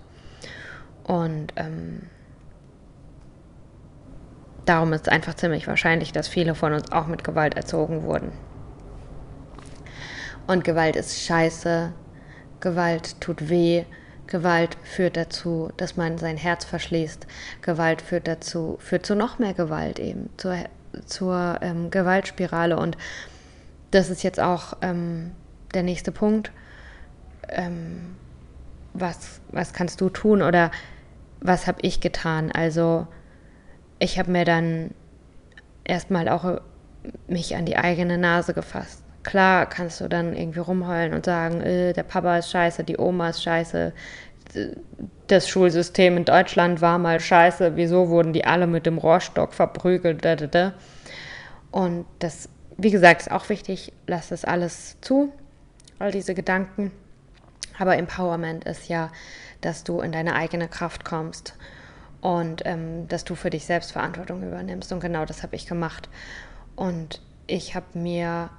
Und 1.04 1.52
ähm, 1.56 2.02
darum 4.64 4.92
ist 4.92 5.06
es 5.06 5.08
einfach 5.08 5.34
ziemlich 5.34 5.66
wahrscheinlich, 5.66 6.12
dass 6.12 6.28
viele 6.28 6.54
von 6.54 6.72
uns 6.72 6.92
auch 6.92 7.06
mit 7.06 7.24
Gewalt 7.24 7.54
erzogen 7.54 8.02
wurden. 8.02 8.32
Und 10.46 10.64
Gewalt 10.64 10.96
ist 10.96 11.22
scheiße, 11.22 11.92
Gewalt 12.60 13.20
tut 13.20 13.48
weh, 13.48 13.84
Gewalt 14.26 14.76
führt 14.84 15.16
dazu, 15.16 15.70
dass 15.76 15.96
man 15.96 16.18
sein 16.18 16.36
Herz 16.36 16.64
verschließt. 16.64 17.26
Gewalt 17.62 18.00
führt 18.00 18.28
dazu, 18.28 18.78
führt 18.80 19.04
zu 19.04 19.16
noch 19.16 19.38
mehr 19.38 19.54
Gewalt 19.54 19.98
eben, 19.98 20.30
zur, 20.36 20.56
zur 21.06 21.58
ähm, 21.62 21.90
Gewaltspirale. 21.90 22.78
Und 22.78 22.96
das 23.90 24.08
ist 24.08 24.22
jetzt 24.22 24.40
auch 24.40 24.74
ähm, 24.82 25.32
der 25.74 25.82
nächste 25.82 26.12
Punkt. 26.12 26.52
Ähm, 27.48 28.16
was, 28.94 29.40
was 29.50 29.72
kannst 29.72 30.00
du 30.00 30.08
tun 30.08 30.42
oder 30.42 30.70
was 31.40 31.66
habe 31.66 31.78
ich 31.82 32.00
getan? 32.00 32.52
Also 32.52 33.06
ich 33.98 34.18
habe 34.18 34.30
mir 34.30 34.44
dann 34.44 34.92
erstmal 35.84 36.28
auch 36.28 36.60
mich 37.26 37.56
an 37.56 37.66
die 37.66 37.76
eigene 37.76 38.18
Nase 38.18 38.54
gefasst. 38.54 39.02
Klar 39.22 39.66
kannst 39.66 40.00
du 40.00 40.08
dann 40.08 40.34
irgendwie 40.34 40.60
rumheulen 40.60 41.12
und 41.12 41.26
sagen, 41.26 41.60
äh, 41.60 41.92
der 41.92 42.04
Papa 42.04 42.38
ist 42.38 42.50
scheiße, 42.50 42.84
die 42.84 42.98
Oma 42.98 43.30
ist 43.30 43.42
scheiße, 43.42 43.92
das 45.26 45.48
Schulsystem 45.48 46.16
in 46.16 46.24
Deutschland 46.24 46.80
war 46.80 46.98
mal 46.98 47.20
scheiße, 47.20 47.76
wieso 47.76 48.08
wurden 48.08 48.32
die 48.32 48.44
alle 48.44 48.66
mit 48.66 48.86
dem 48.86 48.98
Rohrstock 48.98 49.54
verprügelt? 49.54 50.24
Da, 50.24 50.36
da, 50.36 50.46
da. 50.46 50.74
Und 51.70 52.06
das, 52.18 52.48
wie 52.76 52.90
gesagt, 52.90 53.22
ist 53.22 53.30
auch 53.30 53.48
wichtig, 53.48 53.92
lass 54.06 54.30
das 54.30 54.44
alles 54.44 54.96
zu, 55.00 55.32
all 55.98 56.10
diese 56.10 56.34
Gedanken. 56.34 56.90
Aber 57.78 57.96
Empowerment 57.96 58.64
ist 58.64 58.88
ja, 58.88 59.10
dass 59.60 59.84
du 59.84 60.00
in 60.00 60.12
deine 60.12 60.34
eigene 60.34 60.68
Kraft 60.68 61.04
kommst 61.04 61.54
und 62.20 62.62
ähm, 62.64 63.06
dass 63.08 63.24
du 63.24 63.34
für 63.34 63.50
dich 63.50 63.64
selbst 63.64 63.92
Verantwortung 63.92 64.42
übernimmst. 64.42 64.92
Und 64.92 65.00
genau 65.00 65.24
das 65.24 65.42
habe 65.42 65.56
ich 65.56 65.66
gemacht. 65.66 66.08
Und 66.74 67.22
ich 67.46 67.74
habe 67.74 67.86
mir 67.98 68.50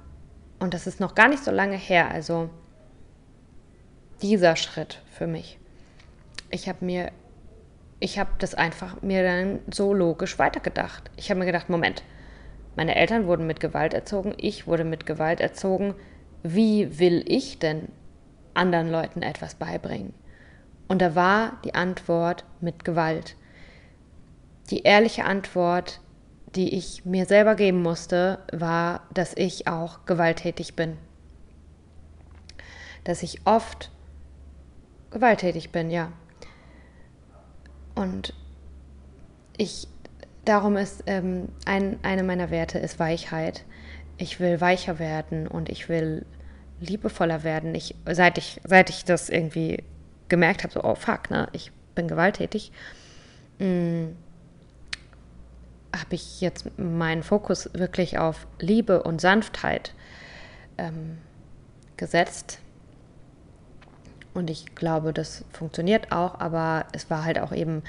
und 0.62 0.74
das 0.74 0.86
ist 0.86 1.00
noch 1.00 1.16
gar 1.16 1.28
nicht 1.28 1.42
so 1.42 1.50
lange 1.50 1.76
her, 1.76 2.12
also 2.12 2.48
dieser 4.22 4.54
Schritt 4.54 5.02
für 5.10 5.26
mich. 5.26 5.58
Ich 6.50 6.68
habe 6.68 6.84
mir, 6.84 7.10
ich 7.98 8.20
habe 8.20 8.30
das 8.38 8.54
einfach 8.54 9.02
mir 9.02 9.24
dann 9.24 9.58
so 9.68 9.92
logisch 9.92 10.38
weitergedacht. 10.38 11.10
Ich 11.16 11.30
habe 11.30 11.40
mir 11.40 11.46
gedacht, 11.46 11.68
Moment, 11.68 12.04
meine 12.76 12.94
Eltern 12.94 13.26
wurden 13.26 13.48
mit 13.48 13.58
Gewalt 13.58 13.92
erzogen, 13.92 14.34
ich 14.36 14.68
wurde 14.68 14.84
mit 14.84 15.04
Gewalt 15.04 15.40
erzogen. 15.40 15.96
Wie 16.44 17.00
will 17.00 17.24
ich 17.26 17.58
denn 17.58 17.88
anderen 18.54 18.88
Leuten 18.88 19.22
etwas 19.22 19.56
beibringen? 19.56 20.14
Und 20.86 21.02
da 21.02 21.16
war 21.16 21.58
die 21.64 21.74
Antwort 21.74 22.44
mit 22.60 22.84
Gewalt. 22.84 23.34
Die 24.70 24.82
ehrliche 24.82 25.24
Antwort, 25.24 26.00
die 26.54 26.74
ich 26.74 27.04
mir 27.04 27.26
selber 27.26 27.54
geben 27.54 27.82
musste, 27.82 28.38
war, 28.52 29.02
dass 29.12 29.34
ich 29.36 29.66
auch 29.66 30.04
gewalttätig 30.04 30.74
bin. 30.74 30.96
Dass 33.04 33.22
ich 33.22 33.40
oft 33.46 33.90
gewalttätig 35.10 35.70
bin, 35.70 35.90
ja. 35.90 36.12
Und 37.94 38.34
ich, 39.56 39.88
darum 40.44 40.76
ist 40.76 41.04
ähm, 41.06 41.48
ein, 41.64 41.98
eine 42.02 42.22
meiner 42.22 42.50
Werte 42.50 42.78
ist 42.78 42.98
Weichheit. 42.98 43.64
Ich 44.18 44.40
will 44.40 44.60
weicher 44.60 44.98
werden 44.98 45.46
und 45.46 45.68
ich 45.68 45.88
will 45.88 46.26
liebevoller 46.80 47.44
werden. 47.44 47.74
Ich, 47.74 47.94
seit 48.06 48.38
ich, 48.38 48.60
seit 48.64 48.90
ich 48.90 49.04
das 49.04 49.30
irgendwie 49.30 49.82
gemerkt 50.28 50.64
habe, 50.64 50.72
so, 50.72 50.82
oh 50.82 50.94
fuck, 50.94 51.30
ne, 51.30 51.48
ich 51.52 51.72
bin 51.94 52.08
gewalttätig, 52.08 52.72
mh, 53.58 53.66
mm, 53.66 54.16
habe 55.94 56.14
ich 56.14 56.40
jetzt 56.40 56.78
meinen 56.78 57.22
Fokus 57.22 57.70
wirklich 57.74 58.18
auf 58.18 58.46
Liebe 58.58 59.02
und 59.02 59.20
Sanftheit 59.20 59.92
ähm, 60.78 61.18
gesetzt. 61.96 62.58
Und 64.34 64.48
ich 64.48 64.74
glaube, 64.74 65.12
das 65.12 65.44
funktioniert 65.52 66.10
auch, 66.10 66.40
aber 66.40 66.86
es 66.92 67.10
war 67.10 67.24
halt 67.24 67.38
auch 67.38 67.52
eben 67.52 67.82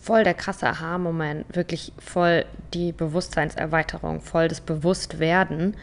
voll 0.00 0.24
der 0.24 0.34
krasse 0.34 0.66
Aha-Moment, 0.66 1.54
wirklich 1.54 1.92
voll 1.98 2.46
die 2.72 2.92
Bewusstseinserweiterung, 2.92 4.20
voll 4.22 4.48
das 4.48 4.62
Bewusstwerden, 4.62 5.76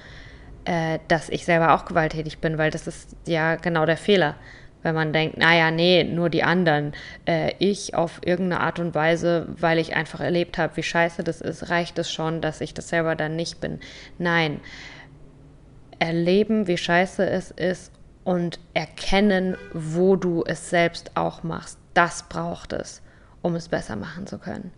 äh, 0.66 0.98
dass 1.08 1.30
ich 1.30 1.46
selber 1.46 1.76
auch 1.76 1.86
gewalttätig 1.86 2.40
bin, 2.40 2.58
weil 2.58 2.72
das 2.72 2.88
ist 2.88 3.16
ja 3.26 3.56
genau 3.56 3.86
der 3.86 3.98
Fehler 3.98 4.36
wenn 4.84 4.96
man 4.96 5.13
denkt, 5.13 5.38
naja, 5.38 5.72
nee, 5.72 6.04
nur 6.04 6.30
die 6.30 6.44
anderen. 6.44 6.94
Äh, 7.26 7.54
ich 7.60 7.96
auf 7.96 8.22
irgendeine 8.24 8.62
Art 8.62 8.80
und 8.80 8.96
Weise, 8.96 9.48
weil 9.50 9.80
ich 9.80 9.96
einfach 9.96 10.20
erlebt 10.20 10.58
habe, 10.58 10.78
wie 10.78 10.84
scheiße 10.84 11.24
das 11.24 11.42
ist, 11.42 11.70
reicht 11.70 11.98
es 12.00 12.12
schon, 12.12 12.42
dass 12.42 12.62
ich 12.62 12.74
das 12.74 12.90
selber 12.90 13.16
dann 13.16 13.36
nicht 13.36 13.60
bin. 13.60 13.80
Nein, 14.18 14.60
erleben, 16.00 16.68
wie 16.68 16.78
scheiße 16.78 17.28
es 17.28 17.52
ist 17.52 17.92
und 18.24 18.60
erkennen, 18.74 19.58
wo 19.74 20.16
du 20.16 20.44
es 20.46 20.70
selbst 20.70 21.12
auch 21.16 21.44
machst. 21.44 21.80
Das 21.94 22.24
braucht 22.24 22.74
es, 22.74 23.02
um 23.42 23.56
es 23.56 23.70
besser 23.70 23.96
machen 23.96 24.28
zu 24.28 24.38
können. 24.38 24.72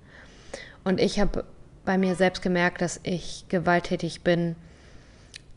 Und 0.83 0.99
ich 0.99 1.19
habe 1.19 1.43
bei 1.83 1.97
mir 1.97 2.15
selbst 2.15 2.41
gemerkt, 2.41 2.81
dass 2.81 2.99
ich 3.03 3.45
gewalttätig 3.49 4.21
bin, 4.21 4.55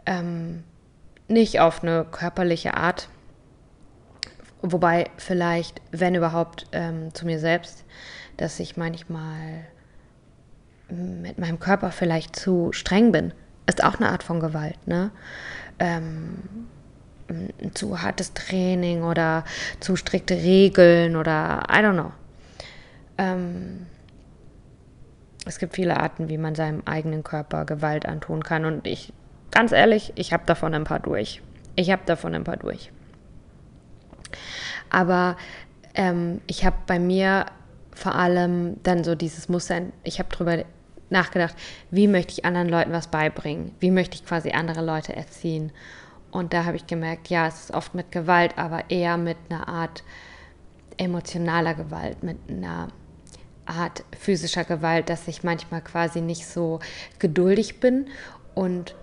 ähm, 0.07 0.65
nicht 1.29 1.61
auf 1.61 1.83
eine 1.83 2.05
körperliche 2.11 2.75
Art, 2.75 3.09
Wobei 4.63 5.11
vielleicht, 5.17 5.83
wenn 5.91 6.15
überhaupt, 6.15 6.67
ähm, 6.73 7.13
zu 7.15 7.27
mir 7.27 7.39
selbst, 7.39 7.85
dass 8.37 8.61
ich 8.61 8.77
manchmal 8.77 9.65
mit 10.89 11.39
meinem 11.39 11.59
Körper 11.59 11.91
vielleicht 11.91 12.37
zu 12.37 12.73
streng 12.73 13.13
bin. 13.13 13.33
Ist 13.67 13.83
auch 13.83 13.97
eine 13.97 14.11
Art 14.11 14.23
von 14.23 14.41
Gewalt, 14.41 14.87
ne? 14.87 15.11
Ähm, 15.79 16.69
zu 17.75 18.03
hartes 18.03 18.35
Training 18.35 19.03
oder 19.05 19.45
zu 19.81 19.97
strikte 19.97 20.35
Regeln 20.35 21.17
oder 21.17 21.63
I 21.71 21.77
don't 21.77 21.95
know. 21.95 22.13
Ähm, 23.19 23.87
es 25.47 25.59
gibt 25.59 25.75
viele 25.75 25.99
Arten, 25.99 26.29
wie 26.29 26.39
man 26.39 26.55
seinem 26.55 26.83
eigenen 26.85 27.25
Körper 27.25 27.65
Gewalt 27.65 28.07
antun 28.07 28.45
kann. 28.45 28.65
Und 28.65 28.87
ich, 28.87 29.13
ganz 29.51 29.73
ehrlich, 29.73 30.13
ich 30.15 30.33
habe 30.33 30.45
davon 30.47 30.75
ein 30.75 30.85
paar 30.85 31.01
durch. 31.01 31.43
Ich 31.75 31.91
habe 31.91 32.03
davon 32.05 32.35
ein 32.35 32.45
paar 32.45 32.59
durch. 32.59 32.93
Aber 34.91 35.37
ähm, 35.95 36.41
ich 36.47 36.65
habe 36.65 36.77
bei 36.87 36.99
mir 36.99 37.47
vor 37.95 38.15
allem 38.15 38.83
dann 38.83 39.05
so 39.05 39.15
dieses 39.15 39.49
Muster, 39.49 39.83
ich 40.03 40.19
habe 40.19 40.29
darüber 40.33 40.65
nachgedacht, 41.11 41.55
wie 41.91 42.09
möchte 42.09 42.33
ich 42.33 42.45
anderen 42.45 42.69
Leuten 42.69 42.93
was 42.93 43.09
beibringen? 43.09 43.75
Wie 43.81 43.91
möchte 43.91 44.17
ich 44.17 44.25
quasi 44.25 44.51
andere 44.51 44.85
Leute 44.85 45.15
erziehen? 45.15 45.73
Und 46.31 46.55
da 46.55 46.65
habe 46.65 46.77
ich 46.77 46.87
gemerkt, 46.87 47.29
ja, 47.29 47.47
es 47.47 47.65
ist 47.65 47.75
oft 47.75 47.95
mit 47.95 48.11
Gewalt, 48.11 48.57
aber 48.57 48.91
eher 48.91 49.19
mit 49.19 49.37
einer 49.51 49.69
Art 49.69 50.03
emotionaler 50.97 51.75
Gewalt, 51.75 52.23
mit 52.23 52.39
einer 52.49 52.89
Art 53.67 54.05
physischer 54.19 54.65
Gewalt, 54.65 55.11
dass 55.11 55.29
ich 55.29 55.45
manchmal 55.45 55.83
quasi 55.83 56.21
nicht 56.21 56.47
so 56.47 56.81
geduldig 57.19 57.81
bin 57.81 58.07
und 58.55 58.97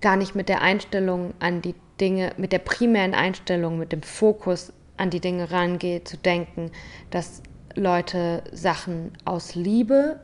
gar 0.00 0.16
nicht 0.16 0.34
mit 0.34 0.48
der 0.48 0.62
Einstellung 0.62 1.34
an 1.38 1.62
die 1.62 1.74
Dinge, 2.00 2.32
mit 2.36 2.52
der 2.52 2.58
primären 2.58 3.14
Einstellung, 3.14 3.78
mit 3.78 3.92
dem 3.92 4.02
Fokus 4.02 4.72
an 4.96 5.10
die 5.10 5.20
Dinge 5.20 5.50
rangehe, 5.50 6.04
zu 6.04 6.16
denken, 6.16 6.70
dass 7.10 7.42
Leute 7.74 8.42
Sachen 8.52 9.12
aus 9.24 9.54
Liebe 9.54 10.20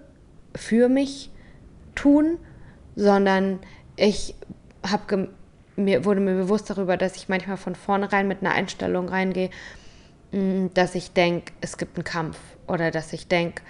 für 0.55 0.89
mich 0.89 1.31
tun, 1.95 2.39
sondern 2.97 3.61
ich 3.97 4.35
habe 4.89 5.29
mir 5.77 6.05
wurde 6.05 6.21
mir 6.21 6.35
bewusst 6.35 6.71
darüber, 6.71 6.97
dass 6.97 7.17
ich 7.17 7.29
manchmal 7.29 7.57
von 7.57 7.75
vornherein 7.75 8.29
mit 8.29 8.43
einer 8.43 8.53
Einstellung 8.53 9.09
reingehe, 9.09 9.51
mm, 10.33 10.67
dass 10.75 10.95
ich 10.95 11.13
denke, 11.13 11.53
es 11.61 11.79
gibt 11.79 11.97
einen 11.97 12.05
Kampf 12.05 12.39
oder 12.67 12.91
dass 12.91 13.13
ich 13.13 13.29
denke, 13.29 13.63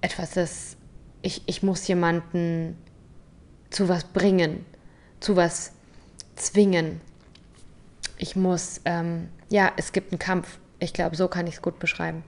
etwas 0.00 0.36
ist, 0.36 0.76
ich, 1.22 1.42
ich 1.46 1.62
muss 1.62 1.86
jemanden 1.88 2.76
zu 3.70 3.88
was 3.88 4.04
bringen, 4.04 4.64
zu 5.20 5.36
was 5.36 5.72
zwingen. 6.36 7.00
Ich 8.18 8.36
muss, 8.36 8.80
ähm, 8.84 9.28
ja, 9.48 9.72
es 9.76 9.92
gibt 9.92 10.12
einen 10.12 10.18
Kampf. 10.18 10.58
Ich 10.78 10.92
glaube, 10.92 11.16
so 11.16 11.28
kann 11.28 11.46
ich 11.46 11.56
es 11.56 11.62
gut 11.62 11.78
beschreiben. 11.78 12.22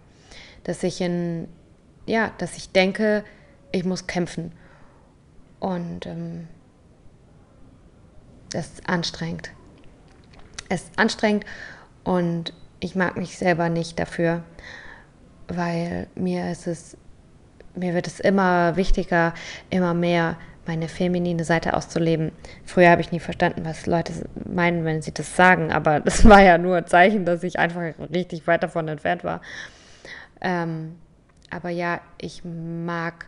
Dass 0.65 0.83
ich 0.83 1.01
in, 1.01 1.49
ja, 2.07 2.33
dass 2.39 2.57
ich 2.57 2.73
denke, 2.73 3.25
ich 3.73 3.85
muss 3.85 4.07
kämpfen. 4.07 4.53
Und 5.61 6.07
ähm, 6.07 6.49
das 8.51 8.67
ist 8.67 8.89
anstrengend. 8.89 9.51
Es 10.69 10.85
ist 10.85 10.99
anstrengend 10.99 11.45
und 12.05 12.53
ich 12.81 12.95
mag 12.95 13.17
mich 13.17 13.39
selber 13.39 13.69
nicht 13.69 13.99
dafür 13.99 14.43
weil 15.49 16.07
mir 16.15 16.51
ist 16.51 16.67
es, 16.67 16.97
mir 17.75 17.95
wird 17.95 18.07
es 18.07 18.21
immer 18.21 18.77
wichtiger, 18.77 19.35
immer 19.71 19.95
mehr 19.95 20.37
meine 20.69 20.87
feminine 20.89 21.45
Seite 21.45 21.75
auszuleben. 21.75 22.31
Früher 22.65 22.91
habe 22.91 23.01
ich 23.01 23.11
nie 23.11 23.21
verstanden, 23.21 23.65
was 23.65 23.87
Leute 23.87 24.13
meinen, 24.47 24.85
wenn 24.85 25.03
sie 25.03 25.13
das 25.13 25.35
sagen, 25.35 25.73
aber 25.73 25.99
das 26.05 26.29
war 26.29 26.41
ja 26.41 26.59
nur 26.59 26.77
ein 26.77 26.87
Zeichen, 26.87 27.25
dass 27.25 27.43
ich 27.43 27.59
einfach 27.59 27.95
richtig 28.13 28.47
weit 28.47 28.63
davon 28.63 28.87
entfernt 28.87 29.25
war. 29.25 29.41
Ähm, 30.41 30.99
aber 31.51 31.71
ja, 31.71 32.01
ich 32.21 32.43
mag 32.45 33.27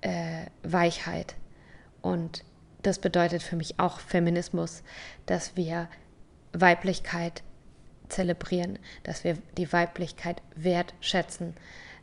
äh, 0.00 0.46
Weichheit 0.62 1.34
und 2.00 2.44
das 2.82 3.00
bedeutet 3.00 3.42
für 3.42 3.56
mich 3.56 3.80
auch 3.80 3.98
Feminismus, 3.98 4.84
dass 5.26 5.56
wir 5.56 5.88
Weiblichkeit 6.52 7.42
zelebrieren, 8.08 8.78
dass 9.02 9.24
wir 9.24 9.36
die 9.56 9.72
Weiblichkeit 9.72 10.40
wertschätzen, 10.54 11.54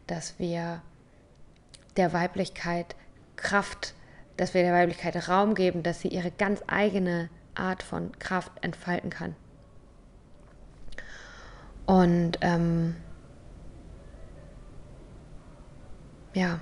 dass 0.08 0.38
wir 0.38 0.82
der 1.96 2.12
Weiblichkeit 2.12 2.98
Kraft, 3.38 3.95
dass 4.38 4.54
wir 4.54 4.64
der 4.64 4.74
Weiblichkeit 4.74 5.30
Raum 5.30 5.56
geben, 5.56 5.84
dass 5.84 6.02
sie 6.02 6.10
ihre 6.10 6.32
ganz 6.32 6.62
eigene 6.68 7.30
Art 7.56 7.84
von 7.84 8.18
Kraft 8.20 8.52
entfalten 8.62 9.10
kann. 9.10 9.36
Und 11.86 12.40
ähm, 12.42 12.96
ja. 16.34 16.60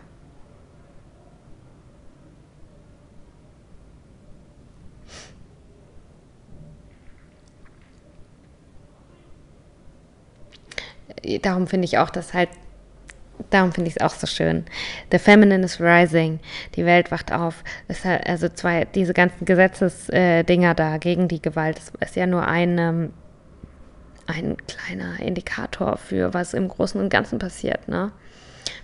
darum 11.42 11.68
finde 11.68 11.86
ich 11.86 11.98
auch, 11.98 12.10
dass 12.10 12.34
halt, 12.34 12.50
darum 13.54 13.72
finde 13.72 13.89
ich 13.89 13.96
es 13.98 14.02
auch 14.02 14.13
so 14.13 14.28
schön. 14.28 14.66
The 15.12 15.20
Feminine 15.20 15.63
is 15.63 15.80
Rising, 15.80 16.39
die 16.76 16.86
Welt 16.86 17.12
wacht 17.12 17.32
auf. 17.32 17.63
Hat 18.04 18.28
also 18.28 18.50
zwei, 18.50 18.86
diese 18.86 19.13
ganzen 19.13 19.46
Gesetzesdinger 19.46 20.72
äh, 20.72 20.76
da 20.76 20.98
gegen 20.98 21.28
die 21.28 21.42
Gewalt, 21.42 21.78
das 21.78 22.10
ist 22.10 22.16
ja 22.16 22.26
nur 22.26 22.48
ein, 22.48 22.78
ähm, 22.78 23.13
ein 24.28 24.58
kleiner 24.68 25.20
Indikator 25.20 25.98
für 25.98 26.34
was 26.34 26.54
im 26.54 26.68
Großen 26.68 27.00
und 27.00 27.10
Ganzen 27.10 27.39
passiert. 27.39 27.88
Ne? 27.88 28.12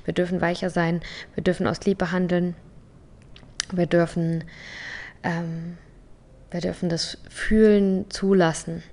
Wir 0.06 0.14
dürfen 0.14 0.42
weicher 0.42 0.70
sein, 0.70 1.02
wir 1.36 1.44
dürfen 1.44 1.68
aus 1.68 1.82
Liebe 1.86 2.12
handeln, 2.12 2.56
wir 3.72 3.86
dürfen, 3.86 4.44
ähm, 5.24 5.78
wir 6.52 6.62
dürfen 6.62 6.90
das 6.90 7.18
Fühlen 7.30 8.10
zulassen. 8.10 8.84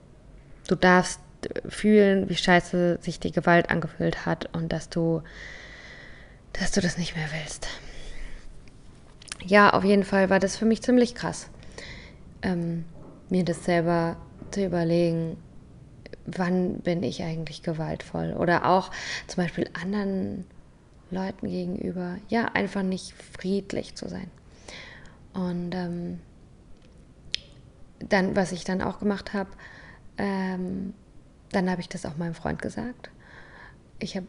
Du 0.69 0.75
darfst 0.75 1.21
fühlen, 1.69 2.29
wie 2.29 2.37
scheiße 2.37 2.99
sich 3.01 3.21
die 3.21 3.33
Gewalt 3.33 3.71
angefühlt 3.71 4.27
hat 4.27 4.49
und 4.55 4.73
dass 4.73 4.89
du, 4.89 5.23
dass 6.59 6.73
du 6.73 6.81
das 6.81 6.99
nicht 6.99 7.17
mehr 7.17 7.29
willst. 7.33 7.69
Ja, 9.45 9.71
auf 9.71 9.85
jeden 9.85 10.05
Fall 10.05 10.31
war 10.31 10.41
das 10.41 10.57
für 10.57 10.65
mich 10.65 10.83
ziemlich 10.83 11.15
krass, 11.15 11.49
ähm, 12.43 12.85
mir 13.31 13.45
das 13.45 13.65
selber 13.65 14.17
zu 14.51 14.65
überlegen, 14.65 15.37
wann 16.27 16.81
bin 16.81 17.03
ich 17.03 17.23
eigentlich 17.23 17.63
gewaltvoll 17.63 18.33
oder 18.33 18.67
auch 18.69 18.91
zum 19.29 19.45
Beispiel 19.45 19.69
anderen 19.81 20.45
Leuten 21.11 21.49
gegenüber, 21.49 22.17
ja, 22.29 22.47
einfach 22.47 22.83
nicht 22.83 23.15
friedlich 23.39 23.95
zu 23.95 24.09
sein. 24.09 24.31
Und 25.33 25.75
ähm, 25.75 26.19
dann, 28.01 28.35
was 28.35 28.53
ich 28.53 28.65
dann 28.65 28.83
auch 28.83 28.99
gemacht 28.99 29.33
habe, 29.33 29.51
ähm, 30.19 30.95
dann 31.53 31.71
habe 31.71 31.81
ich 31.81 31.89
das 31.89 32.05
auch 32.07 32.17
meinem 32.17 32.35
Freund 32.35 32.61
gesagt. 32.61 33.11
Ich 33.99 34.17
habe 34.17 34.27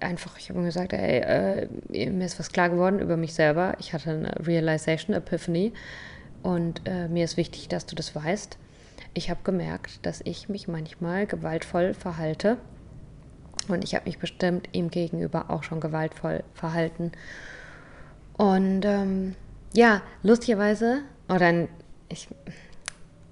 einfach, 0.00 0.38
ich 0.38 0.48
habe 0.48 0.60
ihm 0.60 0.64
gesagt, 0.64 0.92
ey, 0.92 1.20
äh, 1.20 1.68
mir 2.10 2.24
ist 2.24 2.38
was 2.38 2.50
klar 2.50 2.68
geworden 2.68 2.98
über 2.98 3.16
mich 3.16 3.34
selber. 3.34 3.74
Ich 3.78 3.92
hatte 3.92 4.10
eine 4.10 4.46
Realization, 4.46 5.14
Epiphany 5.14 5.72
und 6.42 6.82
äh, 6.84 7.08
mir 7.08 7.24
ist 7.24 7.36
wichtig, 7.36 7.68
dass 7.68 7.86
du 7.86 7.94
das 7.96 8.14
weißt. 8.14 8.58
Ich 9.14 9.30
habe 9.30 9.40
gemerkt, 9.44 10.04
dass 10.04 10.20
ich 10.24 10.48
mich 10.48 10.68
manchmal 10.68 11.26
gewaltvoll 11.26 11.94
verhalte 11.94 12.58
und 13.68 13.82
ich 13.82 13.94
habe 13.94 14.04
mich 14.04 14.18
bestimmt 14.18 14.68
ihm 14.72 14.90
gegenüber 14.90 15.50
auch 15.50 15.62
schon 15.62 15.80
gewaltvoll 15.80 16.44
verhalten. 16.54 17.12
Und 18.36 18.84
ähm, 18.84 19.34
ja, 19.72 20.02
lustigerweise, 20.22 21.02
oder 21.28 21.66
ich, 22.08 22.28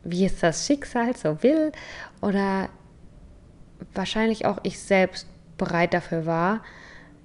wie 0.02 0.24
es 0.24 0.40
das 0.40 0.66
Schicksal 0.66 1.14
so 1.16 1.42
will, 1.42 1.72
oder 2.20 2.68
wahrscheinlich 3.94 4.46
auch 4.46 4.58
ich 4.62 4.78
selbst 4.78 5.28
bereit 5.56 5.94
dafür 5.94 6.26
war, 6.26 6.62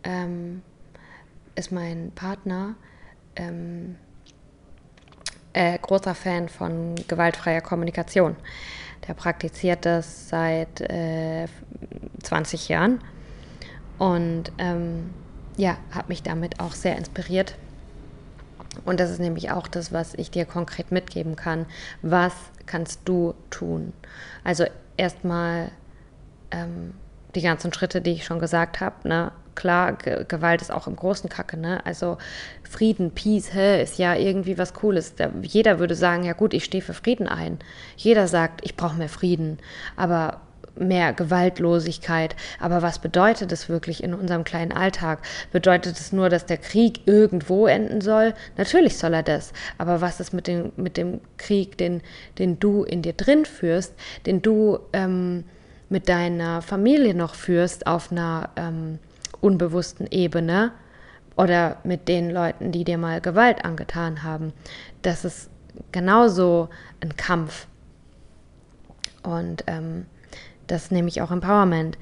ähm, 0.04 0.62
ist 1.56 1.72
mein 1.72 2.12
Partner 2.12 2.76
ähm, 3.36 3.96
äh, 5.54 5.78
großer 5.78 6.16
Fan 6.16 6.50
von 6.50 6.96
gewaltfreier 7.08 7.62
Kommunikation. 7.62 8.36
Der 9.08 9.14
praktiziert 9.14 9.86
das 9.86 10.30
seit 10.30 10.82
äh, 10.82 11.48
20 12.22 12.70
Jahren 12.70 13.00
und 13.98 14.52
ähm, 14.58 15.10
ja, 15.58 15.78
hat 15.92 16.10
mich 16.10 16.24
damit 16.24 16.60
auch 16.60 16.74
sehr 16.74 16.98
inspiriert. 16.98 17.56
Und 18.86 19.00
das 19.00 19.10
ist 19.10 19.20
nämlich 19.20 19.52
auch 19.52 19.68
das, 19.68 19.92
was 19.92 20.14
ich 20.14 20.32
dir 20.32 20.46
konkret 20.46 20.92
mitgeben 20.92 21.36
kann. 21.36 21.66
Was 22.02 22.34
kannst 22.66 23.02
du 23.06 23.34
tun? 23.50 23.94
Also 24.44 24.66
erstmal 24.96 25.72
ähm, 26.52 26.94
die 27.36 27.42
ganzen 27.42 27.74
Schritte, 27.74 28.02
die 28.02 28.12
ich 28.12 28.26
schon 28.26 28.40
gesagt 28.40 28.80
habe, 28.80 29.08
ne? 29.08 29.32
Klar, 29.56 29.94
G 29.94 30.24
Gewalt 30.26 30.62
ist 30.62 30.72
auch 30.72 30.88
im 30.88 30.96
Großen 30.96 31.30
Kacke, 31.30 31.58
ne? 31.58 31.86
Also 31.86 32.18
Frieden, 32.64 33.12
Peace, 33.12 33.54
hä, 33.54 33.84
ist 33.84 33.98
ja 33.98 34.16
irgendwie 34.16 34.58
was 34.58 34.74
Cooles. 34.74 35.16
Da, 35.16 35.30
jeder 35.42 35.80
würde 35.80 35.96
sagen, 35.96 36.24
ja 36.24 36.34
gut, 36.34 36.54
ich 36.54 36.64
stehe 36.64 36.82
für 36.82 36.94
Frieden 36.94 37.28
ein. 37.28 37.60
Jeder 37.98 38.28
sagt, 38.28 38.62
ich 38.64 38.76
brauche 38.78 38.96
mehr 38.96 39.10
Frieden, 39.10 39.58
aber 39.98 40.42
mehr 40.80 41.14
Gewaltlosigkeit. 41.14 42.36
Aber 42.60 42.82
was 42.82 43.00
bedeutet 43.00 43.52
es 43.52 43.70
wirklich 43.70 44.04
in 44.04 44.14
unserem 44.14 44.44
kleinen 44.44 44.72
Alltag? 44.72 45.20
Bedeutet 45.52 46.00
es 46.00 46.12
nur, 46.12 46.30
dass 46.30 46.46
der 46.46 46.58
Krieg 46.58 47.02
irgendwo 47.06 47.68
enden 47.68 48.02
soll? 48.02 48.34
Natürlich 48.58 48.98
soll 48.98 49.14
er 49.14 49.24
das. 49.24 49.54
Aber 49.78 50.02
was 50.02 50.20
ist 50.20 50.34
mit 50.34 50.48
dem, 50.48 50.72
mit 50.78 50.98
dem 50.98 51.22
Krieg, 51.38 51.78
den, 51.78 52.02
den 52.38 52.60
du 52.60 52.84
in 52.84 53.02
dir 53.02 53.14
drin 53.14 53.46
führst, 53.46 53.94
den 54.26 54.42
du 54.42 54.80
ähm, 54.94 55.44
mit 55.90 56.08
deiner 56.08 56.62
Familie 56.62 57.14
noch 57.14 57.36
führst 57.36 57.88
auf 57.88 58.12
einer 58.12 58.50
ähm, 58.56 59.00
unbewussten 59.42 60.08
Ebene 60.12 60.72
oder 61.36 61.78
mit 61.84 62.08
den 62.08 62.30
Leuten, 62.30 62.72
die 62.72 62.84
dir 62.84 62.98
mal 62.98 63.22
Gewalt 63.22 63.66
angetan 63.66 64.24
haben. 64.24 64.54
Das 65.02 65.26
ist 65.26 65.50
genauso 65.92 66.70
ein 67.02 67.16
Kampf. 67.16 67.68
Und 69.24 69.64
ähm, 69.68 70.06
das 70.68 70.92
nehme 70.92 71.08
ich 71.08 71.22
auch 71.22 71.32
Empowerment. 71.32 71.98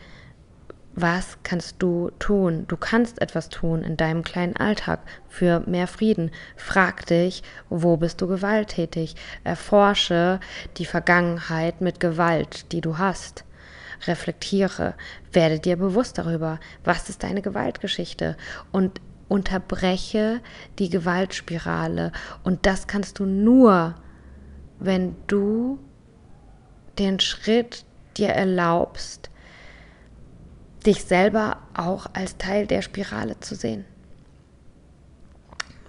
Was 1.00 1.38
kannst 1.44 1.76
du 1.78 2.10
tun? 2.18 2.66
Du 2.68 2.76
kannst 2.76 3.22
etwas 3.22 3.50
tun 3.50 3.84
in 3.84 3.98
deinem 3.98 4.24
kleinen 4.24 4.56
Alltag 4.56 5.00
für 5.30 5.60
mehr 5.68 5.86
Frieden. 5.86 6.32
Frag 6.56 7.06
dich, 7.06 7.44
wo 7.70 7.98
bist 7.98 8.20
du 8.20 8.28
gewalttätig? 8.28 9.16
Erforsche 9.44 10.40
die 10.78 10.86
Vergangenheit 10.86 11.82
mit 11.82 12.00
Gewalt, 12.00 12.72
die 12.72 12.82
du 12.82 12.98
hast. 12.98 13.44
Reflektiere, 14.06 14.94
werde 15.32 15.60
dir 15.60 15.78
bewusst 15.78 16.18
darüber, 16.18 16.60
was 16.84 17.10
ist 17.10 17.24
deine 17.24 17.42
Gewaltgeschichte 17.42 18.38
und 18.72 19.02
unterbreche 19.28 20.42
die 20.80 20.90
Gewaltspirale. 20.90 22.12
Und 22.44 22.66
das 22.66 22.88
kannst 22.88 23.20
du 23.20 23.26
nur, 23.26 23.96
wenn 24.80 25.16
du 25.28 25.80
den 26.98 27.20
Schritt 27.20 27.86
dir 28.18 28.30
erlaubst, 28.30 29.30
dich 30.86 31.04
selber 31.04 31.58
auch 31.76 32.08
als 32.14 32.38
Teil 32.38 32.66
der 32.66 32.82
Spirale 32.82 33.40
zu 33.40 33.56
sehen. 33.56 33.86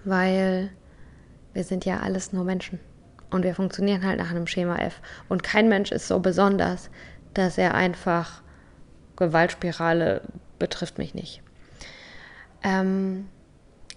Weil 0.04 0.70
wir 1.52 1.64
sind 1.64 1.84
ja 1.84 2.00
alles 2.00 2.32
nur 2.32 2.44
Menschen 2.44 2.80
und 3.30 3.44
wir 3.44 3.54
funktionieren 3.54 4.04
halt 4.04 4.18
nach 4.18 4.30
einem 4.30 4.46
Schema 4.46 4.76
F. 4.76 5.00
Und 5.28 5.42
kein 5.42 5.68
Mensch 5.68 5.92
ist 5.92 6.08
so 6.08 6.18
besonders, 6.18 6.90
dass 7.38 7.58
er 7.58 7.74
einfach 7.74 8.42
Gewaltspirale 9.16 10.22
betrifft 10.58 10.98
mich 10.98 11.14
nicht. 11.14 11.42
Ähm, 12.62 13.28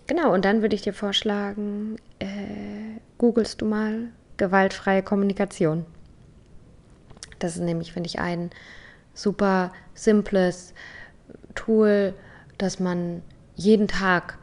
genau, 0.07 0.33
und 0.33 0.45
dann 0.45 0.61
würde 0.61 0.75
ich 0.75 0.81
dir 0.81 0.93
vorschlagen, 0.93 1.97
äh, 2.19 2.99
googelst 3.17 3.61
du 3.61 3.65
mal 3.65 4.09
gewaltfreie 4.37 5.03
Kommunikation. 5.03 5.85
Das 7.39 7.55
ist 7.55 7.61
nämlich, 7.61 7.93
finde 7.93 8.07
ich, 8.07 8.19
ein 8.19 8.51
super 9.13 9.71
simples 9.93 10.73
Tool, 11.55 12.13
das 12.57 12.79
man 12.79 13.21
jeden 13.55 13.87
Tag 13.87 14.37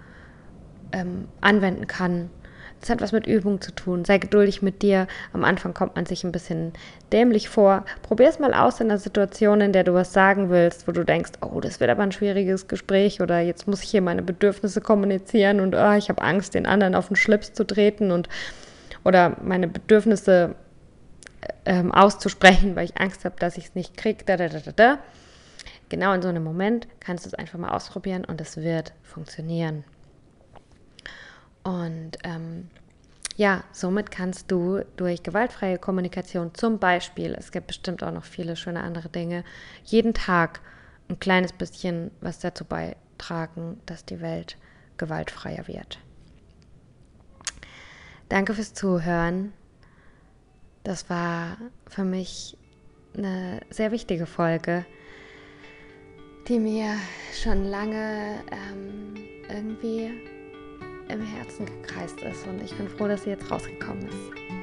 ähm, 0.93 1.29
anwenden 1.41 1.87
kann. 1.87 2.31
Das 2.81 2.91
hat 2.91 3.01
was 3.01 3.12
mit 3.12 3.27
Übung 3.27 3.61
zu 3.61 3.73
tun. 3.73 4.05
Sei 4.05 4.19
geduldig 4.19 4.62
mit 4.62 4.83
dir. 4.83 5.09
Am 5.33 5.45
Anfang 5.45 5.75
kommt 5.75 5.97
man 5.97 6.07
sich 6.07 6.25
ein 6.25 6.33
bisschen 6.33 6.73
dämlich 7.12 7.49
vor. 7.49 7.85
Probier 8.03 8.29
es 8.29 8.38
mal 8.38 8.55
aus 8.55 8.81
in 8.81 8.91
einer 8.91 8.99
Situation, 8.99 9.61
in 9.61 9.73
der 9.73 9.85
du 9.85 9.95
was 9.95 10.12
sagen 10.12 10.51
willst, 10.51 10.87
wo 10.87 10.93
du 10.93 11.05
denkst, 11.05 11.33
oh, 11.41 11.61
das 11.61 11.81
wird 11.81 11.91
aber 11.91 12.03
ein 12.03 12.12
schwieriges 12.12 12.69
Gespräch 12.69 13.21
oder 13.21 13.41
jetzt 13.41 13.67
muss 13.67 13.83
ich 13.83 13.91
hier 13.91 14.03
meine 14.03 14.23
Bedürfnisse 14.23 14.81
kommunizieren 14.81 15.61
und 15.61 15.75
oh, 15.75 15.93
ich 15.95 16.09
habe 16.09 16.23
Angst, 16.23 16.55
den 16.55 16.67
anderen 16.67 16.95
auf 16.95 17.09
den 17.09 17.17
Schlips 17.17 17.53
zu 17.53 17.67
treten 17.67 18.11
und 18.11 18.29
oder 19.05 19.37
meine 19.43 19.69
Bedürfnisse 19.69 20.55
ähm, 21.64 21.93
auszusprechen, 21.93 22.77
weil 22.77 22.85
ich 22.85 23.01
Angst 23.01 23.25
habe, 23.25 23.37
dass 23.38 23.57
ich 23.57 23.67
es 23.67 23.75
nicht 23.75 23.97
kriege. 23.97 24.25
Da, 24.25 24.37
da, 24.37 24.49
da, 24.49 24.73
da. 24.75 24.99
Genau 25.88 26.12
in 26.12 26.23
so 26.23 26.29
einem 26.29 26.45
Moment 26.45 26.87
kannst 27.01 27.25
du 27.25 27.29
es 27.29 27.35
einfach 27.35 27.59
mal 27.59 27.71
ausprobieren 27.71 28.25
und 28.25 28.41
es 28.41 28.59
wird 28.59 28.93
funktionieren. 29.03 29.85
Und 31.69 32.13
ähm, 32.25 32.71
ja, 33.37 33.63
somit 33.73 34.11
kannst 34.11 34.51
du 34.51 34.87
durch 34.97 35.23
gewaltfreie 35.23 35.77
Kommunikation 35.77 36.55
zum 36.55 36.79
Beispiel, 36.79 37.35
es 37.35 37.53
gibt 37.53 37.67
bestimmt 37.67 38.03
auch 38.03 38.11
noch 38.11 38.25
viele 38.25 38.57
schöne 38.57 38.83
andere 38.83 39.11
Dinge, 39.11 39.45
jeden 39.85 40.15
Tag 40.15 40.63
ein 41.11 41.19
kleines 41.19 41.53
bisschen 41.53 42.11
was 42.23 42.39
dazu 42.39 42.65
beitragen, 42.65 43.79
dass 43.85 44.07
die 44.07 44.23
Welt 44.23 44.57
gewaltfreier 44.97 45.69
wird. 45.69 45.99
Danke 48.31 48.55
fürs 48.55 48.73
Zuhören. 48.73 49.53
Das 50.85 51.11
war 51.11 51.59
für 51.87 52.05
mich 52.05 52.57
eine 53.15 53.61
sehr 53.69 53.93
wichtige 53.93 54.25
Folge, 54.25 54.87
die 56.49 56.61
mir 56.61 56.95
schon 57.35 57.65
lange 57.67 58.37
ähm, 58.51 59.17
irgendwie 59.51 60.38
im 61.09 61.21
Herzen 61.21 61.66
gekreist 61.66 62.21
ist. 62.23 62.47
Und 62.47 62.62
ich 62.62 62.75
bin 62.75 62.88
froh, 62.88 63.09
dass 63.09 63.25
sie 63.25 63.31
jetzt 63.31 63.51
rausgekommen 63.51 64.07
ist. 64.07 64.58